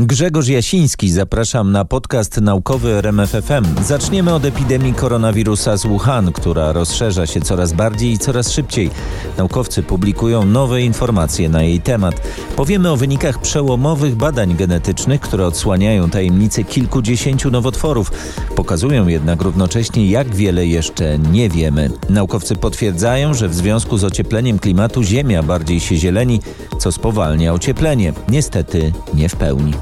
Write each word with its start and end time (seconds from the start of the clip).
Grzegorz 0.00 0.48
Jasiński, 0.48 1.10
zapraszam 1.10 1.72
na 1.72 1.84
podcast 1.84 2.40
naukowy 2.40 2.92
RMFFM. 2.92 3.64
Zaczniemy 3.84 4.34
od 4.34 4.44
epidemii 4.44 4.94
koronawirusa 4.94 5.76
z 5.76 5.86
Wuhan, 5.86 6.32
która 6.32 6.72
rozszerza 6.72 7.26
się 7.26 7.40
coraz 7.40 7.72
bardziej 7.72 8.12
i 8.12 8.18
coraz 8.18 8.52
szybciej. 8.52 8.90
Naukowcy 9.38 9.82
publikują 9.82 10.44
nowe 10.44 10.82
informacje 10.82 11.48
na 11.48 11.62
jej 11.62 11.80
temat. 11.80 12.20
Powiemy 12.56 12.90
o 12.90 12.96
wynikach 12.96 13.40
przełomowych 13.40 14.16
badań 14.16 14.56
genetycznych, 14.56 15.20
które 15.20 15.46
odsłaniają 15.46 16.10
tajemnice 16.10 16.64
kilkudziesięciu 16.64 17.50
nowotworów. 17.50 18.12
Pokazują 18.56 19.06
jednak 19.06 19.42
równocześnie, 19.42 20.10
jak 20.10 20.34
wiele 20.34 20.66
jeszcze 20.66 21.18
nie 21.18 21.48
wiemy. 21.48 21.90
Naukowcy 22.10 22.56
potwierdzają, 22.56 23.34
że 23.34 23.48
w 23.48 23.54
związku 23.54 23.98
z 23.98 24.04
ociepleniem 24.04 24.58
klimatu 24.58 25.02
Ziemia 25.02 25.42
bardziej 25.42 25.80
się 25.80 25.96
zieleni, 25.96 26.40
co 26.78 26.92
spowalnia 26.92 27.52
ocieplenie. 27.52 28.12
Niestety 28.28 28.92
nie 29.14 29.28
w 29.28 29.36
pełni. 29.36 29.72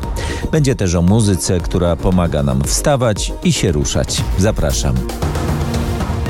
Będzie 0.52 0.75
też 0.75 0.95
o 0.95 1.02
muzyce, 1.02 1.61
która 1.61 1.96
pomaga 1.96 2.42
nam 2.42 2.64
wstawać 2.64 3.33
i 3.45 3.52
się 3.52 3.73
ruszać. 3.73 4.23
Zapraszam. 4.38 4.95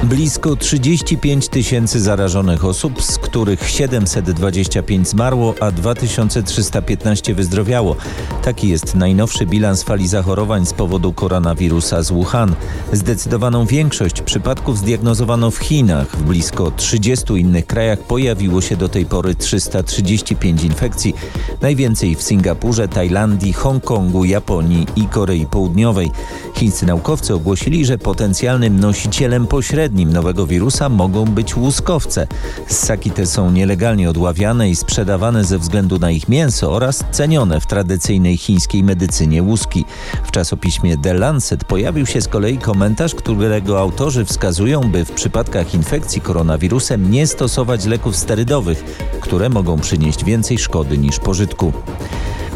Blisko 0.09 0.57
35 0.57 1.49
tysięcy 1.49 2.01
zarażonych 2.01 2.65
osób, 2.65 3.03
z 3.03 3.19
których 3.19 3.71
725 3.71 5.09
zmarło, 5.09 5.55
a 5.61 5.71
2315 5.71 7.35
wyzdrowiało. 7.35 7.97
Taki 8.43 8.69
jest 8.69 8.95
najnowszy 8.95 9.47
bilans 9.47 9.83
fali 9.83 10.09
zachorowań 10.09 10.67
z 10.67 10.73
powodu 10.73 11.13
koronawirusa 11.13 12.03
z 12.03 12.11
Wuhan. 12.11 12.55
Zdecydowaną 12.93 13.67
większość 13.67 14.23
przypadków 14.23 14.79
zdiagnozowano 14.79 15.51
w 15.51 15.59
Chinach. 15.59 16.17
W 16.17 16.23
blisko 16.23 16.71
30 16.71 17.33
innych 17.35 17.67
krajach 17.67 17.99
pojawiło 17.99 18.61
się 18.61 18.77
do 18.77 18.89
tej 18.89 19.07
pory 19.07 19.35
335 19.35 20.65
infekcji. 20.65 21.15
Najwięcej 21.61 22.15
w 22.15 22.23
Singapurze, 22.23 22.89
Tajlandii, 22.89 23.53
Hongkongu, 23.53 24.25
Japonii 24.25 24.87
i 24.97 25.07
Korei 25.07 25.47
Południowej. 25.47 26.11
Chińscy 26.55 26.87
naukowcy 26.87 27.35
ogłosili, 27.35 27.85
że 27.85 27.99
potencjalnym 27.99 28.81
nosicielem 28.81 29.47
pośrednim 29.47 29.96
pośrednim 29.97 30.13
nowego 30.13 30.47
wirusa 30.47 30.89
mogą 30.89 31.25
być 31.25 31.57
łuskowce. 31.57 32.27
Ssaki 32.69 33.11
te 33.11 33.27
są 33.27 33.51
nielegalnie 33.51 34.11
odławiane 34.11 34.71
i 34.71 34.77
sprzedawane 34.77 35.45
ze 35.45 35.59
względu 35.59 35.99
na 35.99 36.11
ich 36.11 36.29
mięso 36.29 36.73
oraz 36.73 37.05
cenione 37.13 37.61
w 37.61 37.67
tradycyjnej 37.67 38.37
chińskiej 38.37 38.85
medycynie 38.85 39.43
łuski. 39.43 39.85
W 40.25 40.31
czasopiśmie 40.31 40.99
The 40.99 41.15
Lancet 41.15 41.65
pojawił 41.65 42.07
się 42.07 42.21
z 42.21 42.29
kolei 42.29 42.59
komentarz, 42.59 43.15
którego 43.15 43.81
autorzy 43.81 44.25
wskazują, 44.25 44.81
by 44.81 45.05
w 45.05 45.13
przypadkach 45.13 45.75
infekcji 45.75 46.21
koronawirusem 46.21 47.11
nie 47.11 47.27
stosować 47.27 47.85
leków 47.85 48.17
sterydowych, 48.17 48.85
które 49.21 49.49
mogą 49.49 49.79
przynieść 49.79 50.25
więcej 50.25 50.59
szkody 50.59 50.99
niż 50.99 51.19
pożytku. 51.19 51.73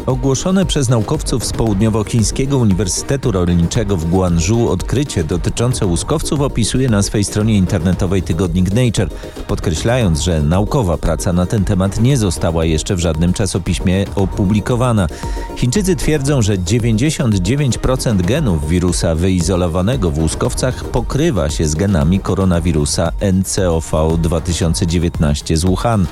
Ogłoszone 0.05 0.65
przez 0.65 0.89
naukowców 0.89 1.45
z 1.45 1.51
Południowochińskiego 1.51 2.57
Uniwersytetu 2.57 3.31
Rolniczego 3.31 3.97
w 3.97 4.09
Guangzhou 4.09 4.69
odkrycie 4.69 5.23
dotyczące 5.23 5.85
łuskowców 5.85 6.41
opisuje 6.41 6.89
na 6.89 7.01
swej 7.01 7.23
stronie 7.23 7.57
internetowej 7.57 8.21
tygodnik 8.21 8.73
Nature, 8.73 9.09
podkreślając, 9.47 10.19
że 10.19 10.41
naukowa 10.41 10.97
praca 10.97 11.33
na 11.33 11.45
ten 11.45 11.65
temat 11.65 12.01
nie 12.01 12.17
została 12.17 12.65
jeszcze 12.65 12.95
w 12.95 12.99
żadnym 12.99 13.33
czasopiśmie 13.33 14.05
opublikowana. 14.15 15.07
Chińczycy 15.55 15.95
twierdzą, 15.95 16.41
że 16.41 16.57
99% 16.57 18.21
genów 18.21 18.69
wirusa 18.69 19.15
wyizolowanego 19.15 20.11
w 20.11 20.19
łuskowcach 20.19 20.83
pokrywa 20.83 21.49
się 21.49 21.67
z 21.67 21.75
genami 21.75 22.19
koronawirusa 22.19 23.11
NCOV 23.33 24.17
2019 24.17 25.57
z 25.57 25.65
Wuhan. 25.65 26.07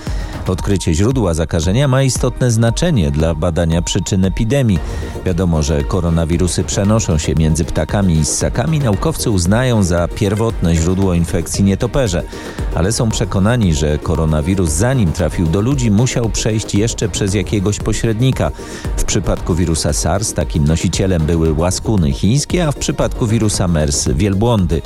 Odkrycie 0.48 0.94
źródła 0.94 1.34
zakażenia 1.34 1.88
ma 1.88 2.04
istotne 2.04 2.52
znaczenie 2.52 3.12
dla 3.12 3.36
badania 3.36 3.79
przyczyn 3.82 4.26
epidemii. 4.26 4.80
Wiadomo, 5.26 5.64
że 5.64 5.84
koronawirusy 5.84 6.64
przenoszą 6.64 7.18
się 7.18 7.36
między 7.36 7.66
ptakami 7.66 8.16
i 8.16 8.26
ssakami. 8.26 8.80
Naukowcy 8.80 9.30
uznają 9.30 9.84
za 9.84 10.08
pierwotne 10.08 10.76
źródło 10.76 11.14
infekcji 11.14 11.64
nietoperze, 11.64 12.24
ale 12.76 12.92
są 12.92 13.10
przekonani, 13.10 13.74
że 13.74 13.98
koronawirus 13.98 14.70
zanim 14.70 15.12
trafił 15.12 15.48
do 15.48 15.62
ludzi 15.62 15.92
musiał 15.92 16.30
przejść 16.30 16.76
jeszcze 16.76 17.10
przez 17.10 17.34
jakiegoś 17.34 17.80
pośrednika. 17.80 18.52
W 18.98 19.04
przypadku 19.04 19.56
wirusa 19.56 19.94
SARS 19.94 20.34
takim 20.34 20.64
nosicielem 20.68 21.26
były 21.26 21.54
łaskuny 21.54 22.12
chińskie, 22.12 22.68
a 22.68 22.72
w 22.72 22.76
przypadku 22.76 23.28
wirusa 23.28 23.68
MERS 23.68 24.08
wielbłądy. 24.08 24.82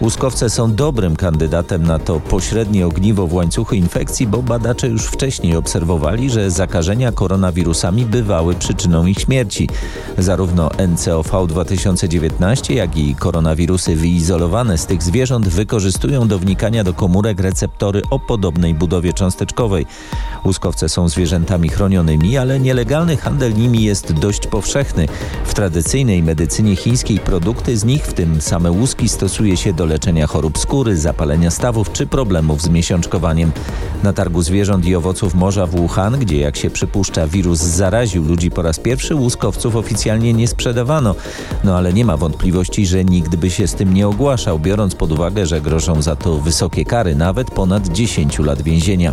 Łuskowce 0.00 0.50
są 0.50 0.74
dobrym 0.74 1.16
kandydatem 1.16 1.82
na 1.82 1.98
to 1.98 2.20
pośrednie 2.20 2.86
ogniwo 2.86 3.26
w 3.26 3.34
łańcuchu 3.34 3.74
infekcji, 3.74 4.26
bo 4.26 4.42
badacze 4.42 4.88
już 4.88 5.02
wcześniej 5.02 5.56
obserwowali, 5.56 6.30
że 6.30 6.50
zakażenia 6.50 7.12
koronawirusami 7.12 8.04
bywały 8.04 8.54
przyczyną 8.54 9.06
ich 9.06 9.18
śmierci. 9.18 9.68
Zarówno 10.18 10.70
NCOV 10.88 11.46
2019, 11.46 12.74
jak 12.74 12.96
i 12.96 13.14
koronawirusy 13.14 13.96
wyizolowane 13.96 14.78
z 14.78 14.86
tych 14.86 15.02
zwierząt 15.02 15.48
wykorzystują 15.48 16.28
do 16.28 16.38
wnikania 16.38 16.84
do 16.84 16.94
komórek 16.94 17.25
receptory 17.34 18.02
o 18.10 18.18
podobnej 18.18 18.74
budowie 18.74 19.12
cząsteczkowej. 19.12 19.86
Łuskowce 20.44 20.88
są 20.88 21.08
zwierzętami 21.08 21.68
chronionymi, 21.68 22.38
ale 22.38 22.60
nielegalny 22.60 23.16
handel 23.16 23.54
nimi 23.54 23.82
jest 23.82 24.12
dość 24.12 24.46
powszechny. 24.46 25.08
W 25.44 25.54
tradycyjnej 25.54 26.22
medycynie 26.22 26.76
chińskiej 26.76 27.18
produkty 27.18 27.76
z 27.76 27.84
nich, 27.84 28.06
w 28.06 28.12
tym 28.12 28.40
same 28.40 28.70
łuski, 28.70 29.08
stosuje 29.08 29.56
się 29.56 29.72
do 29.72 29.86
leczenia 29.86 30.26
chorób 30.26 30.58
skóry, 30.58 30.96
zapalenia 30.96 31.50
stawów 31.50 31.92
czy 31.92 32.06
problemów 32.06 32.62
z 32.62 32.68
miesiączkowaniem. 32.68 33.52
Na 34.02 34.12
targu 34.12 34.42
zwierząt 34.42 34.86
i 34.86 34.94
owoców 34.94 35.34
morza 35.34 35.66
w 35.66 35.70
Wuhan, 35.70 36.18
gdzie 36.18 36.38
jak 36.38 36.56
się 36.56 36.70
przypuszcza 36.70 37.26
wirus 37.26 37.58
zaraził 37.58 38.24
ludzi 38.24 38.50
po 38.50 38.62
raz 38.62 38.78
pierwszy, 38.78 39.14
łuskowców 39.14 39.76
oficjalnie 39.76 40.32
nie 40.32 40.48
sprzedawano. 40.48 41.14
No 41.64 41.76
ale 41.76 41.92
nie 41.92 42.04
ma 42.04 42.16
wątpliwości, 42.16 42.86
że 42.86 43.04
nikt 43.04 43.36
by 43.36 43.50
się 43.50 43.66
z 43.66 43.74
tym 43.74 43.94
nie 43.94 44.08
ogłaszał, 44.08 44.58
biorąc 44.58 44.94
pod 44.94 45.12
uwagę, 45.12 45.46
że 45.46 45.60
grożą 45.60 46.02
za 46.02 46.16
to 46.16 46.38
wysokie 46.38 46.84
kary, 46.84 47.14
nawet 47.16 47.50
ponad 47.50 47.88
10 47.88 48.38
lat 48.38 48.62
więzienia. 48.62 49.12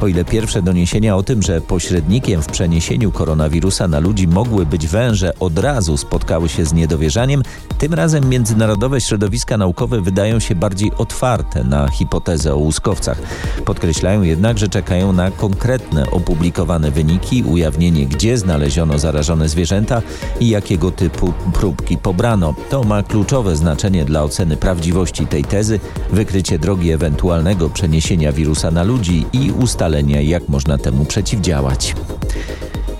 O 0.00 0.06
ile 0.06 0.24
pierwsze 0.24 0.62
doniesienia 0.62 1.16
o 1.16 1.22
tym, 1.22 1.42
że 1.42 1.60
pośrednikiem 1.60 2.42
w 2.42 2.46
przeniesieniu 2.46 3.12
koronawirusa 3.12 3.88
na 3.88 3.98
ludzi 3.98 4.28
mogły 4.28 4.66
być 4.66 4.86
węże, 4.86 5.32
od 5.40 5.58
razu 5.58 5.96
spotkały 5.96 6.48
się 6.48 6.64
z 6.64 6.72
niedowierzaniem, 6.72 7.42
tym 7.78 7.94
razem 7.94 8.28
międzynarodowe 8.28 9.00
środowiska 9.00 9.56
naukowe 9.56 10.00
wydają 10.00 10.40
się 10.40 10.54
bardziej 10.54 10.92
otwarte 10.98 11.64
na 11.64 11.88
hipotezę 11.88 12.54
o 12.54 12.56
łuskowcach. 12.56 13.18
Podkreślają 13.64 14.22
jednak, 14.22 14.58
że 14.58 14.68
czekają 14.68 15.12
na 15.12 15.30
konkretne 15.30 16.10
opublikowane 16.10 16.90
wyniki, 16.90 17.42
ujawnienie 17.42 18.06
gdzie 18.06 18.38
znaleziono 18.38 18.98
zarażone 18.98 19.48
zwierzęta 19.48 20.02
i 20.40 20.48
jakiego 20.48 20.90
typu 20.90 21.32
próbki 21.52 21.98
pobrano. 21.98 22.54
To 22.70 22.84
ma 22.84 23.02
kluczowe 23.02 23.56
znaczenie 23.56 24.04
dla 24.04 24.22
oceny 24.22 24.56
prawdziwości 24.56 25.26
tej 25.26 25.44
tezy, 25.44 25.80
wykrycie 26.12 26.58
drogi 26.58 26.90
ewentualnego 26.90 27.70
przeniesienia 27.70 28.32
wirusa 28.32 28.70
na 28.70 28.82
ludzi 28.82 29.26
i 29.32 29.52
ustalenia 29.52 29.77
ustalenia, 29.78 30.20
jak 30.20 30.48
można 30.48 30.78
temu 30.78 31.04
przeciwdziałać. 31.04 31.94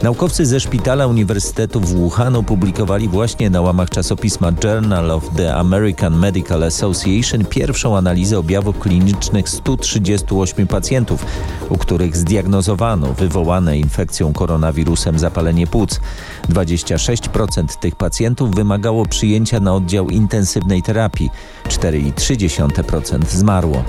Naukowcy 0.03 0.47
ze 0.47 0.61
Szpitala 0.61 1.07
Uniwersytetu 1.07 1.81
w 1.81 1.87
Wuhan 1.87 2.37
opublikowali 2.37 3.09
właśnie 3.09 3.51
na 3.51 3.61
łamach 3.61 3.91
czasopisma 3.91 4.53
Journal 4.65 5.11
of 5.11 5.31
the 5.37 5.55
American 5.55 6.17
Medical 6.17 6.65
Association 6.65 7.45
pierwszą 7.45 7.97
analizę 7.97 8.39
objawów 8.39 8.79
klinicznych 8.79 9.49
138 9.49 10.67
pacjentów, 10.67 11.27
u 11.71 11.79
których 11.79 12.17
zdiagnozowano 12.17 13.13
wywołane 13.13 13.79
infekcją 13.79 14.33
koronawirusem 14.33 15.19
zapalenie 15.19 15.67
płuc. 15.67 16.01
26% 16.49 17.67
tych 17.81 17.97
pacjentów 17.97 18.55
wymagało 18.55 19.07
przyjęcia 19.07 19.61
na 19.61 19.75
oddział 19.75 20.09
intensywnej 20.09 20.83
terapii, 20.83 21.31
4,3% 21.69 23.27
zmarło. 23.27 23.85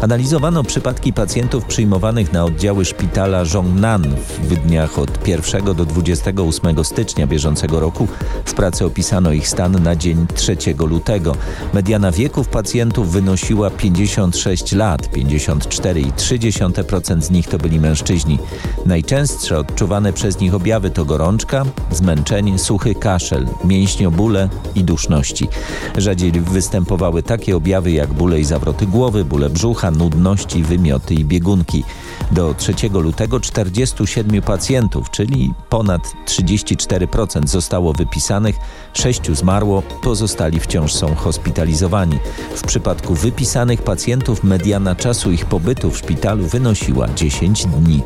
Analizowano 0.00 0.64
przypadki 0.64 1.12
pacjentów 1.12 1.64
przyjmowanych 1.64 2.32
na 2.32 2.44
oddziały 2.44 2.84
szpitala 2.84 3.44
Zhongnan 3.44 4.02
w 4.42 4.56
dniach 4.56 4.98
od 4.98 5.28
1 5.28 5.48
1 5.54 5.76
do 5.76 5.84
28 5.84 6.84
stycznia 6.84 7.26
bieżącego 7.26 7.80
roku. 7.80 8.08
W 8.44 8.54
pracy 8.54 8.84
opisano 8.84 9.32
ich 9.32 9.48
stan 9.48 9.82
na 9.82 9.96
dzień 9.96 10.26
3 10.34 10.56
lutego. 10.78 11.36
Mediana 11.74 12.12
wieków 12.12 12.48
pacjentów 12.48 13.12
wynosiła 13.12 13.70
56 13.70 14.72
lat, 14.72 15.06
54,3% 15.06 17.17
z 17.22 17.30
nich 17.30 17.48
to 17.48 17.58
byli 17.58 17.80
mężczyźni. 17.80 18.38
Najczęstsze 18.86 19.58
odczuwane 19.58 20.12
przez 20.12 20.40
nich 20.40 20.54
objawy 20.54 20.90
to 20.90 21.04
gorączka, 21.04 21.64
zmęczenie, 21.90 22.58
suchy 22.58 22.94
kaszel, 22.94 23.46
mięśniobóle 23.64 24.48
i 24.74 24.84
duszności. 24.84 25.48
Rzadziej 25.96 26.32
występowały 26.32 27.22
takie 27.22 27.56
objawy 27.56 27.90
jak 27.90 28.14
bóle 28.14 28.40
i 28.40 28.44
zawroty 28.44 28.86
głowy, 28.86 29.24
bóle 29.24 29.50
brzucha, 29.50 29.90
nudności, 29.90 30.62
wymioty 30.62 31.14
i 31.14 31.24
biegunki. 31.24 31.84
Do 32.32 32.54
3 32.54 32.74
lutego 32.92 33.40
47 33.40 34.42
pacjentów, 34.42 35.10
czyli 35.10 35.54
ponad 35.68 36.02
34% 36.26 37.46
zostało 37.46 37.92
wypisanych, 37.92 38.56
6 38.94 39.32
zmarło, 39.32 39.82
pozostali 40.02 40.60
wciąż 40.60 40.94
są 40.94 41.14
hospitalizowani. 41.14 42.18
W 42.54 42.62
przypadku 42.62 43.14
wypisanych 43.14 43.82
pacjentów 43.82 44.44
mediana 44.44 44.94
czasu 44.94 45.32
ich 45.32 45.46
pobytu 45.46 45.90
w 45.90 45.98
szpitalu 45.98 46.46
wynosiła 46.46 47.08
10 47.08 47.66
dni. 47.66 48.02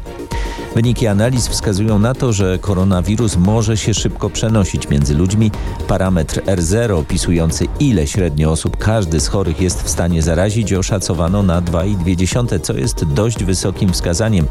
Wyniki 0.75 1.07
analiz 1.07 1.49
wskazują 1.49 1.99
na 1.99 2.15
to, 2.15 2.33
że 2.33 2.59
koronawirus 2.59 3.37
może 3.37 3.77
się 3.77 3.95
szybko 3.95 4.31
przenosić 4.31 4.89
między 4.89 5.15
ludźmi. 5.15 5.51
Parametr 5.89 6.41
R0 6.41 6.93
opisujący 6.93 7.67
ile 7.81 8.07
średnio 8.07 8.51
osób 8.51 8.77
każdy 8.77 9.21
z 9.21 9.29
chorych 9.29 9.61
jest 9.61 9.83
w 9.83 9.89
stanie 9.89 10.23
zarazić 10.23 10.73
oszacowano 10.73 11.43
na 11.43 11.63
2,2, 11.63 12.61
co 12.61 12.73
jest 12.73 13.05
dość 13.05 13.45
wysokim 13.45 13.93
wskazaniem. 13.93 14.47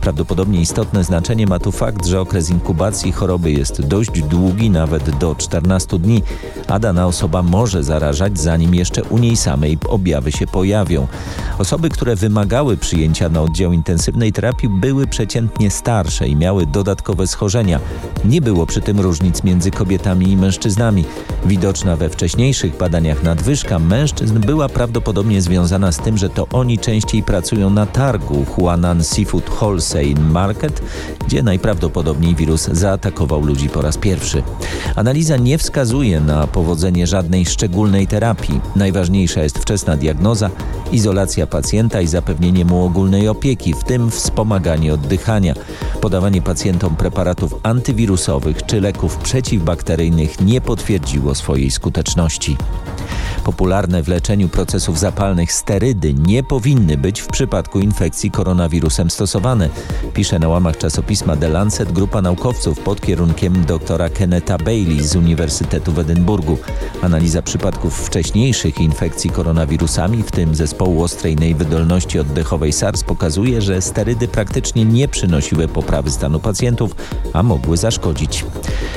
Prawdopodobnie 0.00 0.60
istotne 0.60 1.04
znaczenie 1.04 1.46
ma 1.46 1.58
tu 1.58 1.72
fakt, 1.72 2.06
że 2.06 2.20
okres 2.20 2.50
inkubacji 2.50 3.12
choroby 3.12 3.52
jest 3.52 3.86
dość 3.86 4.22
długi, 4.22 4.70
nawet 4.70 5.18
do 5.18 5.34
14 5.34 5.98
dni, 5.98 6.22
a 6.68 6.78
dana 6.78 7.06
osoba 7.06 7.42
może 7.42 7.82
zarażać 7.82 8.38
zanim 8.38 8.74
jeszcze 8.74 9.02
u 9.02 9.18
niej 9.18 9.36
samej 9.36 9.78
objawy 9.88 10.32
się 10.32 10.46
pojawią. 10.46 11.06
Osoby, 11.58 11.88
które 11.88 12.16
wymagały 12.16 12.76
przyjęcia 12.76 13.28
na 13.28 13.42
oddział 13.42 13.72
intensywnej 13.72 14.32
terapii 14.32 14.68
były 14.68 15.06
przeciętnie 15.06 15.59
starsze 15.68 16.28
i 16.28 16.36
miały 16.36 16.66
dodatkowe 16.66 17.26
schorzenia. 17.26 17.80
Nie 18.24 18.40
było 18.40 18.66
przy 18.66 18.80
tym 18.80 19.00
różnic 19.00 19.44
między 19.44 19.70
kobietami 19.70 20.30
i 20.30 20.36
mężczyznami. 20.36 21.04
Widoczna 21.44 21.96
we 21.96 22.08
wcześniejszych 22.08 22.76
badaniach 22.76 23.22
nadwyżka 23.22 23.78
mężczyzn 23.78 24.40
była 24.40 24.68
prawdopodobnie 24.68 25.42
związana 25.42 25.92
z 25.92 25.98
tym, 25.98 26.18
że 26.18 26.28
to 26.30 26.46
oni 26.52 26.78
częściej 26.78 27.22
pracują 27.22 27.70
na 27.70 27.86
targu 27.86 28.44
Huanan 28.44 29.04
Seafood 29.04 29.50
Wholesale 29.50 30.14
Market, 30.32 30.82
gdzie 31.26 31.42
najprawdopodobniej 31.42 32.34
wirus 32.34 32.68
zaatakował 32.72 33.44
ludzi 33.44 33.68
po 33.68 33.82
raz 33.82 33.96
pierwszy. 33.96 34.42
Analiza 34.96 35.36
nie 35.36 35.58
wskazuje 35.58 36.20
na 36.20 36.46
powodzenie 36.46 37.06
żadnej 37.06 37.46
szczególnej 37.46 38.06
terapii. 38.06 38.60
Najważniejsza 38.76 39.42
jest 39.42 39.58
wczesna 39.58 39.96
diagnoza, 39.96 40.50
izolacja 40.92 41.46
pacjenta 41.46 42.00
i 42.00 42.06
zapewnienie 42.06 42.64
mu 42.64 42.84
ogólnej 42.84 43.28
opieki, 43.28 43.74
w 43.74 43.84
tym 43.84 44.10
wspomaganie 44.10 44.94
oddychania. 44.94 45.49
Podawanie 46.00 46.42
pacjentom 46.42 46.96
preparatów 46.96 47.54
antywirusowych 47.62 48.66
czy 48.66 48.80
leków 48.80 49.16
przeciwbakteryjnych 49.16 50.40
nie 50.40 50.60
potwierdziło 50.60 51.34
swojej 51.34 51.70
skuteczności. 51.70 52.56
Popularne 53.50 54.02
w 54.02 54.08
leczeniu 54.08 54.48
procesów 54.48 54.98
zapalnych 54.98 55.52
sterydy 55.52 56.14
nie 56.14 56.42
powinny 56.42 56.96
być 56.96 57.20
w 57.20 57.26
przypadku 57.26 57.80
infekcji 57.80 58.30
koronawirusem 58.30 59.10
stosowane, 59.10 59.68
pisze 60.14 60.38
na 60.38 60.48
łamach 60.48 60.78
czasopisma 60.78 61.36
The 61.36 61.48
Lancet 61.48 61.92
grupa 61.92 62.22
naukowców 62.22 62.80
pod 62.80 63.00
kierunkiem 63.00 63.64
doktora 63.64 64.08
Kenneta 64.08 64.58
Bailey 64.58 65.04
z 65.04 65.16
Uniwersytetu 65.16 65.92
w 65.92 65.98
Edynburgu. 65.98 66.58
Analiza 67.02 67.42
przypadków 67.42 68.06
wcześniejszych 68.06 68.80
infekcji 68.80 69.30
koronawirusami, 69.30 70.22
w 70.22 70.30
tym 70.30 70.54
zespołu 70.54 71.02
ostrej 71.02 71.54
wydolności 71.54 72.18
oddechowej 72.18 72.72
SARS 72.72 73.04
pokazuje, 73.04 73.62
że 73.62 73.82
sterydy 73.82 74.28
praktycznie 74.28 74.84
nie 74.84 75.08
przynosiły 75.08 75.68
poprawy 75.68 76.10
stanu 76.10 76.40
pacjentów, 76.40 76.94
a 77.32 77.42
mogły 77.42 77.76
zaszkodzić. 77.76 78.44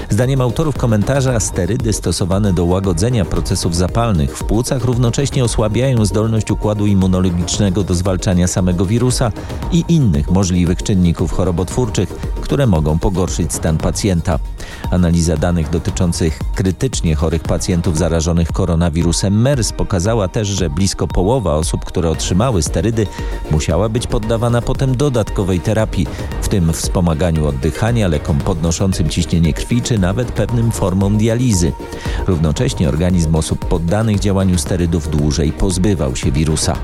Zdaniem 0.10 0.42
autorów 0.42 0.78
komentarza 0.78 1.40
sterydy 1.40 1.94
stosowane 1.94 2.54
do 2.54 2.66
łagodzenia 2.66 3.26
procesów 3.26 3.76
zapalnych 3.76 4.38
w 4.44 4.45
płucach 4.45 4.84
równocześnie 4.84 5.44
osłabiają 5.44 6.06
zdolność 6.06 6.51
układu 6.51 6.86
immunologicznego 6.86 7.84
do 7.84 7.94
zwalczania 7.94 8.48
samego 8.48 8.86
wirusa 8.86 9.31
i 9.72 9.84
innych 9.88 10.31
możliwych 10.31 10.84
czynników 10.84 11.31
chorobotwórczych, 11.31 12.10
które 12.42 12.68
mogą 12.68 13.00
pogorszyć 13.00 13.54
stan 13.54 13.78
pacjenta. 13.78 14.40
Analiza 14.92 15.38
danych 15.38 15.69
dotyczących 15.69 16.40
krytycznie 16.56 17.16
chorych 17.16 17.44
pacjentów 17.44 17.98
zarażonych 17.98 18.51
koronawirusem 18.51 19.42
MERS 19.42 19.72
pokazała 19.72 20.28
też, 20.28 20.48
że 20.48 20.69
blisko 20.69 21.07
połowa 21.07 21.56
osób, 21.56 21.86
które 21.86 22.10
otrzymały 22.10 22.63
sterydy, 22.63 23.07
musiała 23.51 23.89
być 23.89 24.07
poddawana 24.07 24.62
potem 24.62 24.98
dodatkowej 24.98 25.60
terapii, 25.60 26.07
w 26.42 26.48
tym 26.48 26.74
wspomaganiu 26.74 27.48
oddychania, 27.48 28.07
lekom 28.07 28.38
podnoszącym 28.38 29.10
ciśnienie 29.10 29.54
krwi 29.54 29.81
czy 29.81 30.00
nawet 30.00 30.31
pewnym 30.31 30.72
formom 30.72 31.18
dializy. 31.18 31.72
Równocześnie 32.28 32.89
organizm 32.89 33.36
osób 33.36 33.66
poddanych 33.66 34.19
działaniu 34.24 34.58
sterydów 34.58 35.10
dłużej 35.10 35.52
pozbywał 35.52 36.16
się 36.16 36.31
wirusa. 36.31 36.75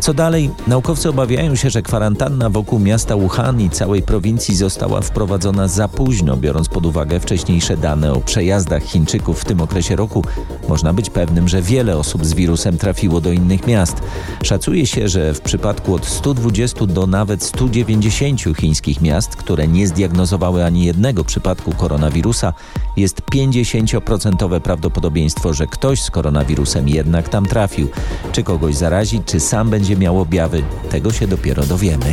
Co 0.00 0.14
dalej? 0.14 0.50
Naukowcy 0.66 1.08
obawiają 1.08 1.54
się, 1.54 1.70
że 1.70 1.82
kwarantanna 1.82 2.50
wokół 2.50 2.78
miasta 2.78 3.16
Wuhan 3.16 3.60
i 3.60 3.70
całej 3.70 4.02
prowincji 4.02 4.56
została 4.56 5.00
wprowadzona 5.00 5.68
za 5.68 5.88
późno, 5.88 6.36
biorąc 6.36 6.68
pod 6.68 6.86
uwagę 6.86 7.20
wcześniejsze 7.20 7.76
dane 7.76 8.12
o 8.12 8.20
przejazdach 8.20 8.82
Chińczyków 8.82 9.40
w 9.40 9.44
tym 9.44 9.60
okresie 9.60 9.96
roku. 9.96 10.24
Można 10.68 10.92
być 10.92 11.10
pewnym, 11.10 11.48
że 11.48 11.62
wiele 11.62 11.96
osób 11.98 12.24
z 12.24 12.34
wirusem 12.34 12.78
trafiło 12.78 13.20
do 13.20 13.32
innych 13.32 13.66
miast. 13.66 13.96
Szacuje 14.42 14.86
się, 14.86 15.08
że 15.08 15.34
w 15.34 15.40
przypadku 15.40 15.94
od 15.94 16.06
120 16.06 16.86
do 16.86 17.06
nawet 17.06 17.42
190 17.42 18.40
chińskich 18.56 19.00
miast, 19.00 19.36
które 19.36 19.68
nie 19.68 19.86
zdiagnozowały 19.86 20.64
ani 20.64 20.84
jednego 20.84 21.24
przypadku 21.24 21.72
koronawirusa, 21.72 22.52
jest 22.96 23.20
50% 23.20 24.60
prawdopodobieństwo, 24.60 25.54
że 25.54 25.66
ktoś 25.66 26.02
z 26.02 26.10
koronawirusem 26.10 26.65
jednak 26.94 27.28
tam 27.28 27.46
trafił. 27.46 27.88
Czy 28.32 28.42
kogoś 28.42 28.74
zarazi, 28.74 29.22
czy 29.26 29.40
sam 29.40 29.70
będzie 29.70 29.96
miał 29.96 30.20
objawy, 30.20 30.62
tego 30.90 31.12
się 31.12 31.26
dopiero 31.26 31.66
dowiemy. 31.66 32.12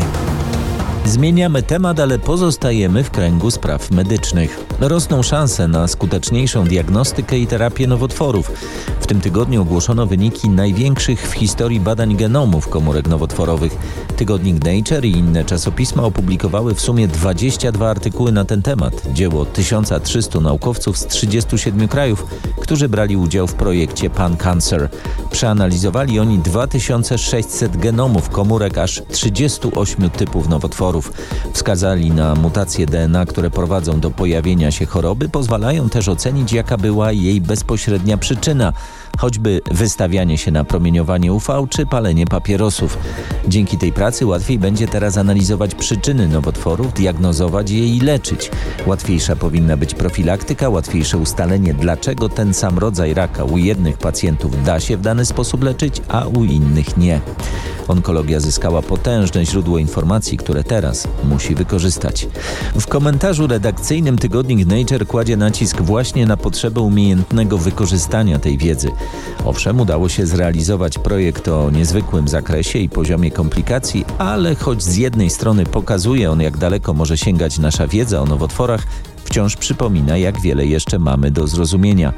Zmieniamy 1.06 1.64
temat, 1.64 2.00
ale 2.00 2.20
pozostajemy 2.20 3.04
w 3.04 3.12
kręgu 3.12 3.52
spraw 3.52 3.92
medycznych. 3.92 4.60
Rosną 4.80 5.24
szanse 5.24 5.68
na 5.68 5.88
skuteczniejszą 5.88 6.66
diagnostykę 6.66 7.38
i 7.38 7.48
terapię 7.48 7.88
nowotworów. 7.88 8.52
W 9.04 9.08
tym 9.08 9.22
tygodniu 9.22 9.62
ogłoszono 9.62 10.06
wyniki 10.06 10.50
największych 10.50 11.30
w 11.30 11.34
historii 11.34 11.80
badań 11.80 12.16
genomów 12.16 12.68
komórek 12.70 13.08
nowotworowych. 13.08 13.78
Tygodnik 14.18 14.66
Nature 14.66 15.06
i 15.06 15.12
inne 15.12 15.46
czasopisma 15.46 16.04
opublikowały 16.04 16.76
w 16.76 16.82
sumie 16.82 17.08
22 17.08 17.90
artykuły 17.90 18.32
na 18.32 18.46
ten 18.46 18.62
temat. 18.62 18.94
Dzieło 19.14 19.46
1300 19.46 20.40
naukowców 20.40 20.98
z 20.98 21.08
37 21.08 21.88
krajów, 21.88 22.26
którzy 22.62 22.90
brali 22.90 23.18
udział 23.18 23.48
w 23.48 23.54
projekcie 23.54 24.10
Pan 24.10 24.38
Cancer. 24.38 24.90
Przeanalizowali 25.32 26.20
oni 26.20 26.40
2600 26.40 27.78
genomów 27.78 28.30
komórek 28.30 28.78
aż 28.78 29.02
38 29.12 30.10
typów 30.10 30.50
nowotworów. 30.50 31.14
Wskazali 31.54 32.12
na 32.12 32.36
mutacje 32.36 32.86
DNA, 32.86 33.26
które 33.26 33.50
prowadzą 33.50 34.00
do 34.00 34.12
pojawienia 34.12 34.72
się 34.72 34.86
choroby, 34.86 35.30
pozwalają 35.30 35.90
też 35.90 36.08
ocenić, 36.08 36.54
jaka 36.54 36.78
była 36.78 37.12
jej 37.12 37.42
bezpośrednia 37.42 38.18
przyczyna 38.18 38.74
choćby 39.18 39.62
wystawianie 39.72 40.38
się 40.38 40.52
na 40.52 40.64
promieniowanie 40.64 41.34
UV 41.34 41.68
czy 41.70 41.86
palenie 41.86 42.26
papierosów. 42.26 42.98
Dzięki 43.48 43.78
tej 43.78 43.92
pracy 43.94 44.26
łatwiej 44.26 44.60
będzie 44.60 44.88
teraz 44.88 45.18
analizować 45.18 45.76
przyczyny 45.76 46.28
nowotworów, 46.28 46.94
diagnozować 46.94 47.72
je 47.72 47.88
i 47.96 48.00
leczyć. 48.00 48.52
Łatwiejsza 48.86 49.36
powinna 49.36 49.78
być 49.78 49.94
profilaktyka, 49.94 50.70
łatwiejsze 50.70 51.18
ustalenie, 51.18 51.74
dlaczego 51.74 52.30
ten 52.30 52.54
sam 52.54 52.78
rodzaj 52.78 53.14
raka 53.14 53.44
u 53.44 53.58
jednych 53.58 53.98
pacjentów 53.98 54.64
da 54.64 54.80
się 54.80 54.98
w 54.98 55.02
dany 55.02 55.26
sposób 55.26 55.64
leczyć, 55.64 56.02
a 56.08 56.26
u 56.26 56.44
innych 56.44 56.98
nie. 56.98 57.22
Onkologia 57.88 58.40
zyskała 58.40 58.82
potężne 58.82 59.46
źródło 59.46 59.78
informacji, 59.78 60.38
które 60.38 60.64
teraz 60.64 61.08
musi 61.24 61.56
wykorzystać. 61.56 62.28
W 62.80 62.88
komentarzu 62.88 63.48
redakcyjnym 63.48 64.18
tygodnik 64.18 64.68
Nature 64.68 65.08
kładzie 65.08 65.38
nacisk 65.38 65.82
właśnie 65.82 66.26
na 66.26 66.38
potrzebę 66.38 66.82
umiejętnego 66.82 67.58
wykorzystania 67.58 68.40
tej 68.40 68.58
wiedzy. 68.58 68.92
Owszem, 69.46 69.80
udało 69.80 70.10
się 70.10 70.26
zrealizować 70.26 71.00
projekt 71.00 71.48
o 71.48 71.72
niezwykłym 71.72 72.28
zakresie 72.28 72.80
i 72.80 72.90
poziomie 72.90 73.32
komplikacji, 73.32 74.06
ale 74.18 74.56
choć 74.56 74.84
z 74.84 74.96
jednej 74.96 75.30
strony 75.30 75.66
pokazuje 75.66 76.32
on, 76.32 76.42
jak 76.42 76.58
daleko 76.58 76.94
może 76.94 77.18
sięgać 77.18 77.60
nasza 77.60 77.88
wiedza 77.88 78.22
o 78.22 78.26
nowotworach, 78.26 78.84
wciąż 79.24 79.56
przypomina, 79.56 80.18
jak 80.18 80.42
wiele 80.42 80.66
jeszcze 80.66 81.00
mamy 81.00 81.32
do 81.32 81.48
zrozumienia. 81.48 82.14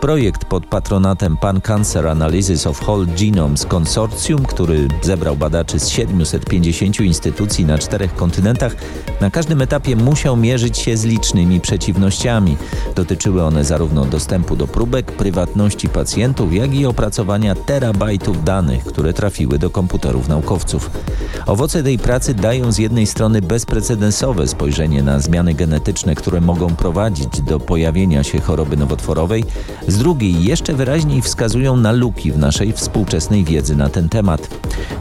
Projekt 0.00 0.44
pod 0.44 0.66
patronatem 0.66 1.36
Pan 1.36 1.60
Cancer 1.60 2.06
Analysis 2.06 2.66
of 2.66 2.88
Whole 2.88 3.06
Genomes 3.06 3.66
Consortium, 3.66 4.44
który 4.44 4.88
zebrał 5.02 5.36
badaczy 5.36 5.78
z 5.78 5.88
750 5.88 7.00
instytucji 7.00 7.64
na 7.64 7.78
czterech 7.78 8.14
kontynentach, 8.14 8.76
na 9.20 9.30
każdym 9.30 9.62
etapie 9.62 9.96
musiał 9.96 10.36
mierzyć 10.36 10.78
się 10.78 10.96
z 10.96 11.04
licznymi 11.04 11.60
przeciwnościami. 11.60 12.56
Dotyczyły 12.94 13.42
one 13.42 13.64
zarówno 13.64 14.04
dostępu 14.04 14.56
do 14.56 14.66
próbek, 14.66 15.12
prywatności 15.12 15.88
pacjentów, 15.88 16.54
jak 16.54 16.74
i 16.74 16.86
opracowania 16.86 17.54
terabajtów 17.54 18.44
danych, 18.44 18.84
które 18.84 19.12
trafiły 19.12 19.58
do 19.58 19.70
komputerów 19.70 20.28
naukowców. 20.28 20.90
Owoce 21.46 21.82
tej 21.82 21.98
pracy 21.98 22.34
dają 22.34 22.72
z 22.72 22.78
jednej 22.78 23.06
strony 23.06 23.42
bezprecedensowe 23.42 24.48
spojrzenie 24.48 25.02
na 25.02 25.20
zmiany 25.20 25.54
genetyczne, 25.54 26.14
które 26.14 26.40
mogą 26.40 26.76
prowadzić 26.76 27.40
do 27.40 27.60
pojawienia 27.60 28.24
się 28.24 28.40
choroby 28.40 28.76
nowotworowej, 28.76 29.44
z 29.88 29.98
drugiej 29.98 30.44
jeszcze 30.44 30.74
wyraźniej 30.74 31.22
wskazują 31.22 31.76
na 31.76 31.92
luki 31.92 32.32
w 32.32 32.38
naszej 32.38 32.72
współczesnej 32.72 33.44
wiedzy 33.44 33.76
na 33.76 33.88
ten 33.88 34.08
temat. 34.08 34.48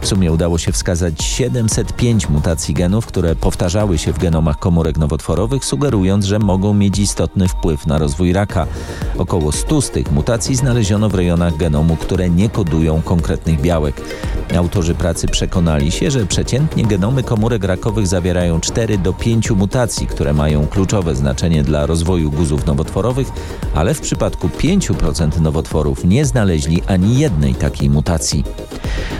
W 0.01 0.07
sumie 0.07 0.31
udało 0.31 0.57
się 0.57 0.71
wskazać 0.71 1.23
705 1.23 2.29
mutacji 2.29 2.73
genów, 2.73 3.05
które 3.05 3.35
powtarzały 3.35 3.97
się 3.97 4.13
w 4.13 4.19
genomach 4.19 4.59
komórek 4.59 4.97
nowotworowych, 4.97 5.65
sugerując, 5.65 6.25
że 6.25 6.39
mogą 6.39 6.73
mieć 6.73 6.99
istotny 6.99 7.47
wpływ 7.47 7.87
na 7.87 7.97
rozwój 7.97 8.33
raka. 8.33 8.67
Około 9.17 9.51
100 9.51 9.81
z 9.81 9.89
tych 9.91 10.11
mutacji 10.11 10.55
znaleziono 10.55 11.09
w 11.09 11.15
rejonach 11.15 11.57
genomu, 11.57 11.95
które 11.95 12.29
nie 12.29 12.49
kodują 12.49 13.01
konkretnych 13.01 13.61
białek. 13.61 14.01
Autorzy 14.55 14.95
pracy 14.95 15.27
przekonali 15.27 15.91
się, 15.91 16.11
że 16.11 16.25
przeciętnie 16.25 16.83
genomy 16.85 17.23
komórek 17.23 17.63
rakowych 17.63 18.07
zawierają 18.07 18.59
4 18.59 18.97
do 18.97 19.13
5 19.13 19.51
mutacji, 19.51 20.07
które 20.07 20.33
mają 20.33 20.67
kluczowe 20.67 21.15
znaczenie 21.15 21.63
dla 21.63 21.85
rozwoju 21.85 22.31
guzów 22.31 22.65
nowotworowych, 22.65 23.27
ale 23.75 23.93
w 23.93 24.01
przypadku 24.01 24.47
5% 24.47 25.41
nowotworów 25.41 26.05
nie 26.05 26.25
znaleźli 26.25 26.81
ani 26.87 27.19
jednej 27.19 27.55
takiej 27.55 27.89
mutacji. 27.89 28.43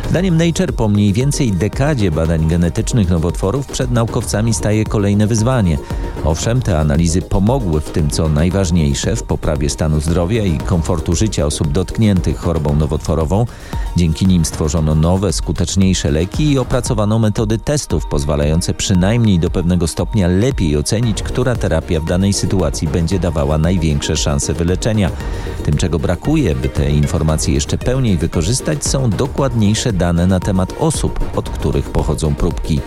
Zdaniem 0.10 0.38
Nature 0.38 0.74
po 0.74 0.88
mniej 0.88 1.14
więcej 1.14 1.52
dekadzie 1.52 2.12
badań 2.12 2.48
genetycznych 2.48 3.10
nowotworów 3.10 3.68
przed 3.68 3.92
naukowcami 3.92 4.54
staje 4.54 4.84
kolejne 4.86 5.28
wyzwanie. 5.28 5.78
Owszem, 6.24 6.62
te 6.62 6.80
analizy 6.80 7.22
pomogły 7.22 7.82
w 7.82 7.92
tym, 7.92 8.10
co 8.10 8.30
najważniejsze, 8.30 9.16
w 9.16 9.24
poprawie 9.24 9.70
stanu 9.70 10.02
zdrowia 10.02 10.44
i 10.44 10.58
komfortu 10.58 11.16
życia 11.16 11.46
osób 11.46 11.72
dotkniętych 11.72 12.38
chorobą 12.38 12.76
nowotworową. 12.76 13.46
Dzięki 13.98 14.28
nim 14.28 14.46
stworzono 14.46 14.96
nowe, 15.28 15.34
skuteczniejsze 15.34 16.12
leki 16.12 16.52
i 16.52 16.60
opracowano 16.60 17.20
metody 17.20 17.58
testów 17.58 18.06
pozwalające 18.06 18.74
przynajmniej 18.74 19.40
do 19.40 19.50
pewnego 19.50 19.88
stopnia 19.88 20.28
lepiej 20.28 20.78
ocenić, 20.78 21.24
która 21.24 21.56
terapia 21.56 22.00
w 22.00 22.06
danej 22.06 22.34
sytuacji 22.34 22.88
będzie 22.88 23.20
dawała 23.20 23.58
największe 23.58 24.18
szanse 24.18 24.54
wyleczenia. 24.54 25.12
Tym, 25.64 25.78
czego 25.78 26.00
brakuje, 26.00 26.56
by 26.56 26.70
te 26.70 26.92
informacje 26.92 27.54
jeszcze 27.54 27.78
pełniej 27.78 28.18
wykorzystać, 28.18 28.86
są 28.86 29.10
dokładniejsze 29.10 29.94
dane 29.94 30.28
na 30.28 30.40
temat 30.40 30.74
osób, 30.80 31.20
od 31.36 31.50
których 31.50 31.90
pochodzą 31.90 32.36
próbki. 32.36 32.80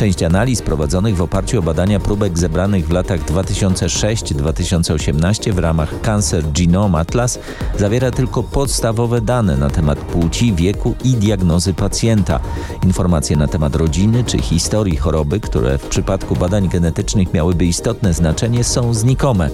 Część 0.00 0.22
analiz 0.22 0.62
prowadzonych 0.62 1.16
w 1.16 1.22
oparciu 1.22 1.58
o 1.58 1.62
badania 1.62 2.00
próbek 2.00 2.38
zebranych 2.38 2.88
w 2.88 2.92
latach 2.92 3.24
2006-2018 3.24 5.52
w 5.52 5.58
ramach 5.58 6.00
Cancer 6.00 6.44
Genome 6.52 6.98
Atlas 6.98 7.38
zawiera 7.78 8.10
tylko 8.10 8.42
podstawowe 8.42 9.20
dane 9.20 9.56
na 9.56 9.70
temat 9.70 9.98
płci, 9.98 10.54
wieku 10.54 10.94
i 11.04 11.14
diagnozy 11.14 11.74
pacjenta. 11.74 12.40
Informacje 12.84 13.36
na 13.36 13.48
temat 13.48 13.76
rodziny 13.76 14.24
czy 14.24 14.38
historii 14.38 14.96
choroby, 14.96 15.40
które 15.40 15.78
w 15.78 15.86
przypadku 15.86 16.36
badań 16.36 16.68
genetycznych 16.68 17.34
miałyby 17.34 17.66
istotne 17.66 18.14
znaczenie, 18.14 18.64
są 18.64 18.94
znikome. 18.94 19.50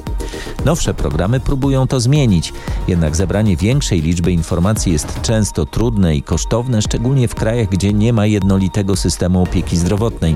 Nowsze 0.64 0.94
programy 0.94 1.40
próbują 1.40 1.86
to 1.86 2.00
zmienić, 2.00 2.52
jednak 2.88 3.16
zebranie 3.16 3.56
większej 3.56 4.02
liczby 4.02 4.32
informacji 4.32 4.92
jest 4.92 5.20
często 5.22 5.66
trudne 5.66 6.16
i 6.16 6.22
kosztowne, 6.22 6.82
szczególnie 6.82 7.28
w 7.28 7.34
krajach, 7.34 7.68
gdzie 7.68 7.92
nie 7.92 8.12
ma 8.12 8.26
jednolitego 8.26 8.96
systemu 8.96 9.42
opieki 9.42 9.76
zdrowotnej. 9.76 10.35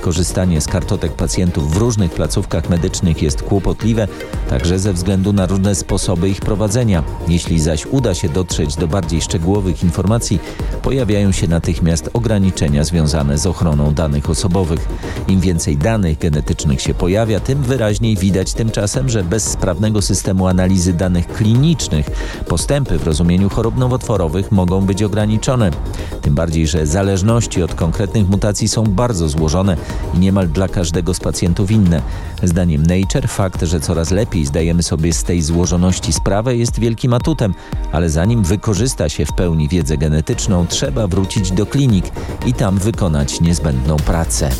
Korzystanie 0.00 0.60
z 0.60 0.68
kartotek 0.68 1.12
pacjentów 1.12 1.74
w 1.74 1.76
różnych 1.76 2.10
placówkach 2.10 2.68
medycznych 2.68 3.22
jest 3.22 3.42
kłopotliwe, 3.42 4.08
także 4.48 4.78
ze 4.78 4.92
względu 4.92 5.32
na 5.32 5.46
różne 5.46 5.74
sposoby 5.74 6.28
ich 6.28 6.40
prowadzenia. 6.40 7.02
Jeśli 7.28 7.60
zaś 7.60 7.86
uda 7.86 8.14
się 8.14 8.28
dotrzeć 8.28 8.76
do 8.76 8.88
bardziej 8.88 9.22
szczegółowych 9.22 9.82
informacji, 9.82 10.38
pojawiają 10.82 11.32
się 11.32 11.48
natychmiast 11.48 12.10
ograniczenia 12.12 12.84
związane 12.84 13.38
z 13.38 13.46
ochroną 13.46 13.94
danych 13.94 14.30
osobowych. 14.30 14.88
Im 15.28 15.40
więcej 15.40 15.76
danych 15.76 16.18
genetycznych 16.18 16.80
się 16.80 16.94
pojawia, 16.94 17.40
tym 17.40 17.62
wyraźniej 17.62 18.16
widać 18.16 18.52
tymczasem, 18.52 19.08
że 19.08 19.24
bez 19.24 19.44
sprawnego 19.44 20.02
systemu 20.02 20.46
analizy 20.46 20.92
danych 20.92 21.26
klinicznych 21.26 22.10
postępy 22.48 22.98
w 22.98 23.06
rozumieniu 23.06 23.48
chorób 23.48 23.76
nowotworowych 23.76 24.52
mogą 24.52 24.80
być 24.80 25.02
ograniczone. 25.02 25.70
Tym 26.22 26.34
bardziej, 26.34 26.66
że 26.66 26.86
zależności 26.86 27.62
od 27.62 27.74
konkretnych 27.74 28.28
mutacji 28.28 28.68
są 28.68 28.84
bardzo 28.84 29.28
złożone 29.28 29.76
i 30.14 30.18
niemal 30.18 30.48
dla 30.48 30.68
każdego 30.68 31.14
z 31.14 31.20
pacjentów 31.20 31.70
inne. 31.70 32.02
Zdaniem 32.42 32.82
Nature 32.82 33.28
fakt, 33.28 33.62
że 33.62 33.80
coraz 33.80 34.10
lepiej 34.10 34.46
zdajemy 34.46 34.82
sobie 34.82 35.12
z 35.12 35.24
tej 35.24 35.42
złożoności 35.42 36.12
sprawę 36.12 36.56
jest 36.56 36.80
wielkim 36.80 37.14
atutem, 37.14 37.54
ale 37.92 38.10
zanim 38.10 38.42
wykorzysta 38.42 39.08
się 39.08 39.26
w 39.26 39.32
pełni 39.32 39.68
wiedzę 39.68 39.96
genetyczną, 39.96 40.66
trzeba 40.66 41.06
wrócić 41.06 41.52
do 41.52 41.66
klinik 41.66 42.04
i 42.46 42.52
tam 42.52 42.78
wykonać 42.78 43.40
niezbędną 43.40 43.96
pracę. 43.96 44.50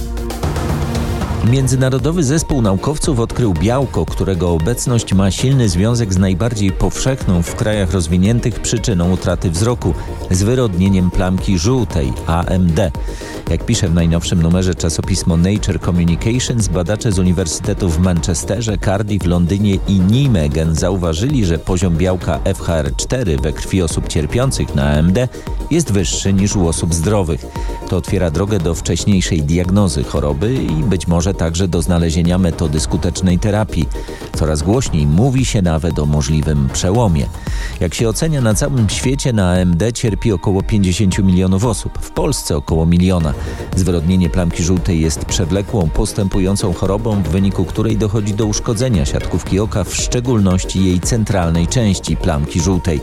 Międzynarodowy 1.44 2.24
zespół 2.24 2.62
naukowców 2.62 3.20
odkrył 3.20 3.54
białko, 3.54 4.06
którego 4.06 4.50
obecność 4.50 5.14
ma 5.14 5.30
silny 5.30 5.68
związek 5.68 6.14
z 6.14 6.18
najbardziej 6.18 6.72
powszechną 6.72 7.42
w 7.42 7.54
krajach 7.54 7.92
rozwiniętych 7.92 8.60
przyczyną 8.60 9.12
utraty 9.12 9.50
wzroku 9.50 9.94
zwyrodnieniem 10.30 11.10
plamki 11.10 11.58
żółtej 11.58 12.12
AMD. 12.26 12.80
Jak 13.50 13.66
pisze 13.66 13.88
w 13.88 13.94
najnowszym 13.94 14.42
numerze 14.42 14.74
czasopismo 14.74 15.36
Nature 15.36 15.80
Communications, 15.80 16.68
badacze 16.68 17.12
z 17.12 17.18
uniwersytetów 17.18 17.96
w 17.96 18.00
Manchesterze, 18.00 18.78
Cardiff, 18.78 19.26
Londynie 19.26 19.78
i 19.88 20.00
Nijmegen 20.00 20.74
zauważyli, 20.74 21.44
że 21.44 21.58
poziom 21.58 21.96
białka 21.96 22.40
FHR4 22.44 23.40
we 23.40 23.52
krwi 23.52 23.82
osób 23.82 24.08
cierpiących 24.08 24.74
na 24.74 24.90
AMD 24.90 25.18
jest 25.70 25.92
wyższy 25.92 26.32
niż 26.32 26.56
u 26.56 26.68
osób 26.68 26.94
zdrowych. 26.94 27.46
To 27.88 27.96
otwiera 27.96 28.30
drogę 28.30 28.58
do 28.58 28.74
wcześniejszej 28.74 29.42
diagnozy 29.42 30.04
choroby 30.04 30.54
i 30.54 30.84
być 30.84 31.06
może 31.06 31.34
także 31.34 31.68
do 31.68 31.82
znalezienia 31.82 32.38
metody 32.38 32.80
skutecznej 32.80 33.38
terapii. 33.38 33.88
Coraz 34.38 34.62
głośniej 34.62 35.06
mówi 35.06 35.44
się 35.44 35.62
nawet 35.62 35.98
o 35.98 36.06
możliwym 36.06 36.68
przełomie. 36.72 37.26
Jak 37.80 37.94
się 37.94 38.08
ocenia, 38.08 38.40
na 38.40 38.54
całym 38.54 38.88
świecie 38.88 39.32
na 39.32 39.50
AMD 39.50 39.82
cierpi 39.94 40.32
około 40.32 40.62
50 40.62 41.18
milionów 41.18 41.64
osób, 41.64 41.98
w 42.00 42.10
Polsce 42.10 42.56
około 42.56 42.86
miliona. 42.86 43.34
Zwyrodnienie 43.76 44.30
plamki 44.30 44.62
żółtej 44.62 45.00
jest 45.00 45.24
przewlekłą, 45.24 45.88
postępującą 45.90 46.72
chorobą, 46.72 47.22
w 47.22 47.28
wyniku 47.28 47.64
której 47.64 47.96
dochodzi 47.96 48.34
do 48.34 48.46
uszkodzenia 48.46 49.06
siatkówki 49.06 49.60
oka, 49.60 49.84
w 49.84 49.94
szczególności 49.94 50.84
jej 50.84 51.00
centralnej 51.00 51.66
części 51.66 52.16
plamki 52.16 52.60
żółtej. 52.60 53.00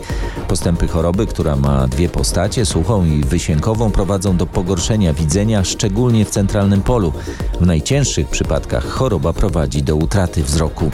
Postępy 0.48 0.88
choroby, 0.88 1.26
która 1.26 1.56
ma 1.56 1.88
dwie 1.88 2.08
postacie, 2.08 2.66
suchą 2.66 3.04
i 3.04 3.24
wysiękową, 3.24 3.90
prowadzą 3.90 4.36
do 4.36 4.46
pogorszenia 4.46 5.12
widzenia, 5.12 5.64
szczególnie 5.64 6.24
w 6.24 6.30
centralnym 6.30 6.82
polu. 6.82 7.12
W 7.60 7.66
najcięższych 7.66 8.28
przypadkach 8.28 8.84
choroba 8.84 9.32
prowadzi 9.32 9.82
do 9.82 9.96
utraty 9.96 10.44
wzroku. 10.44 10.90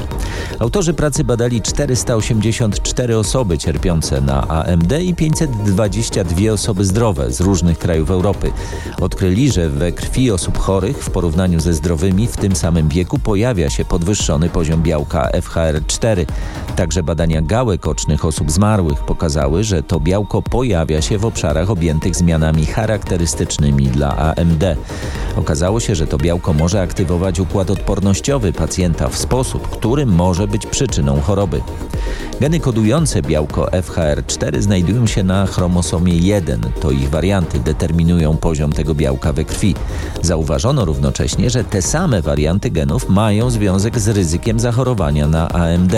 Autorzy 0.58 0.94
pracy 0.94 1.24
badali 1.24 1.62
484 1.62 3.18
osoby 3.18 3.58
cierpiące 3.58 4.20
na 4.20 4.48
AMD 4.48 4.92
i 5.02 5.14
522 5.14 6.52
osoby 6.52 6.84
zdrowe 6.84 7.32
z 7.32 7.40
różnych 7.40 7.78
krajów 7.78 8.10
Europy. 8.10 8.52
Odkryli, 9.00 9.33
że 9.34 9.68
we 9.68 9.92
krwi 9.92 10.30
osób 10.30 10.58
chorych 10.58 11.04
w 11.04 11.10
porównaniu 11.10 11.60
ze 11.60 11.74
zdrowymi 11.74 12.26
w 12.26 12.36
tym 12.36 12.56
samym 12.56 12.88
wieku 12.88 13.18
pojawia 13.18 13.70
się 13.70 13.84
podwyższony 13.84 14.48
poziom 14.48 14.82
białka 14.82 15.30
FHR4. 15.30 16.26
Także 16.76 17.02
badania 17.02 17.42
gałek 17.42 17.86
ocznych 17.86 18.24
osób 18.24 18.50
zmarłych 18.50 19.04
pokazały, 19.04 19.64
że 19.64 19.82
to 19.82 20.00
białko 20.00 20.42
pojawia 20.42 21.02
się 21.02 21.18
w 21.18 21.24
obszarach 21.24 21.70
objętych 21.70 22.16
zmianami 22.16 22.66
charakterystycznymi 22.66 23.86
dla 23.86 24.16
AMD. 24.16 24.64
Okazało 25.36 25.80
się, 25.80 25.94
że 25.94 26.06
to 26.06 26.18
białko 26.18 26.52
może 26.52 26.82
aktywować 26.82 27.40
układ 27.40 27.70
odpornościowy 27.70 28.52
pacjenta 28.52 29.08
w 29.08 29.16
sposób, 29.16 29.68
który 29.68 30.06
może 30.06 30.48
być 30.48 30.66
przyczyną 30.66 31.20
choroby. 31.20 31.60
Geny 32.40 32.60
kodujące 32.60 33.22
białko 33.22 33.64
FHR4 33.64 34.60
znajdują 34.60 35.06
się 35.06 35.22
na 35.22 35.46
chromosomie 35.46 36.18
1. 36.18 36.60
To 36.80 36.90
ich 36.90 37.10
warianty 37.10 37.58
determinują 37.58 38.36
poziom 38.36 38.72
tego 38.72 38.94
białka 38.94 39.32
we 39.32 39.44
krwi. 39.44 39.74
Zauważono 40.22 40.84
równocześnie, 40.84 41.50
że 41.50 41.64
te 41.64 41.82
same 41.82 42.22
warianty 42.22 42.70
genów 42.70 43.08
mają 43.08 43.50
związek 43.50 43.98
z 43.98 44.08
ryzykiem 44.08 44.60
zachorowania 44.60 45.26
na 45.26 45.48
AMD. 45.48 45.92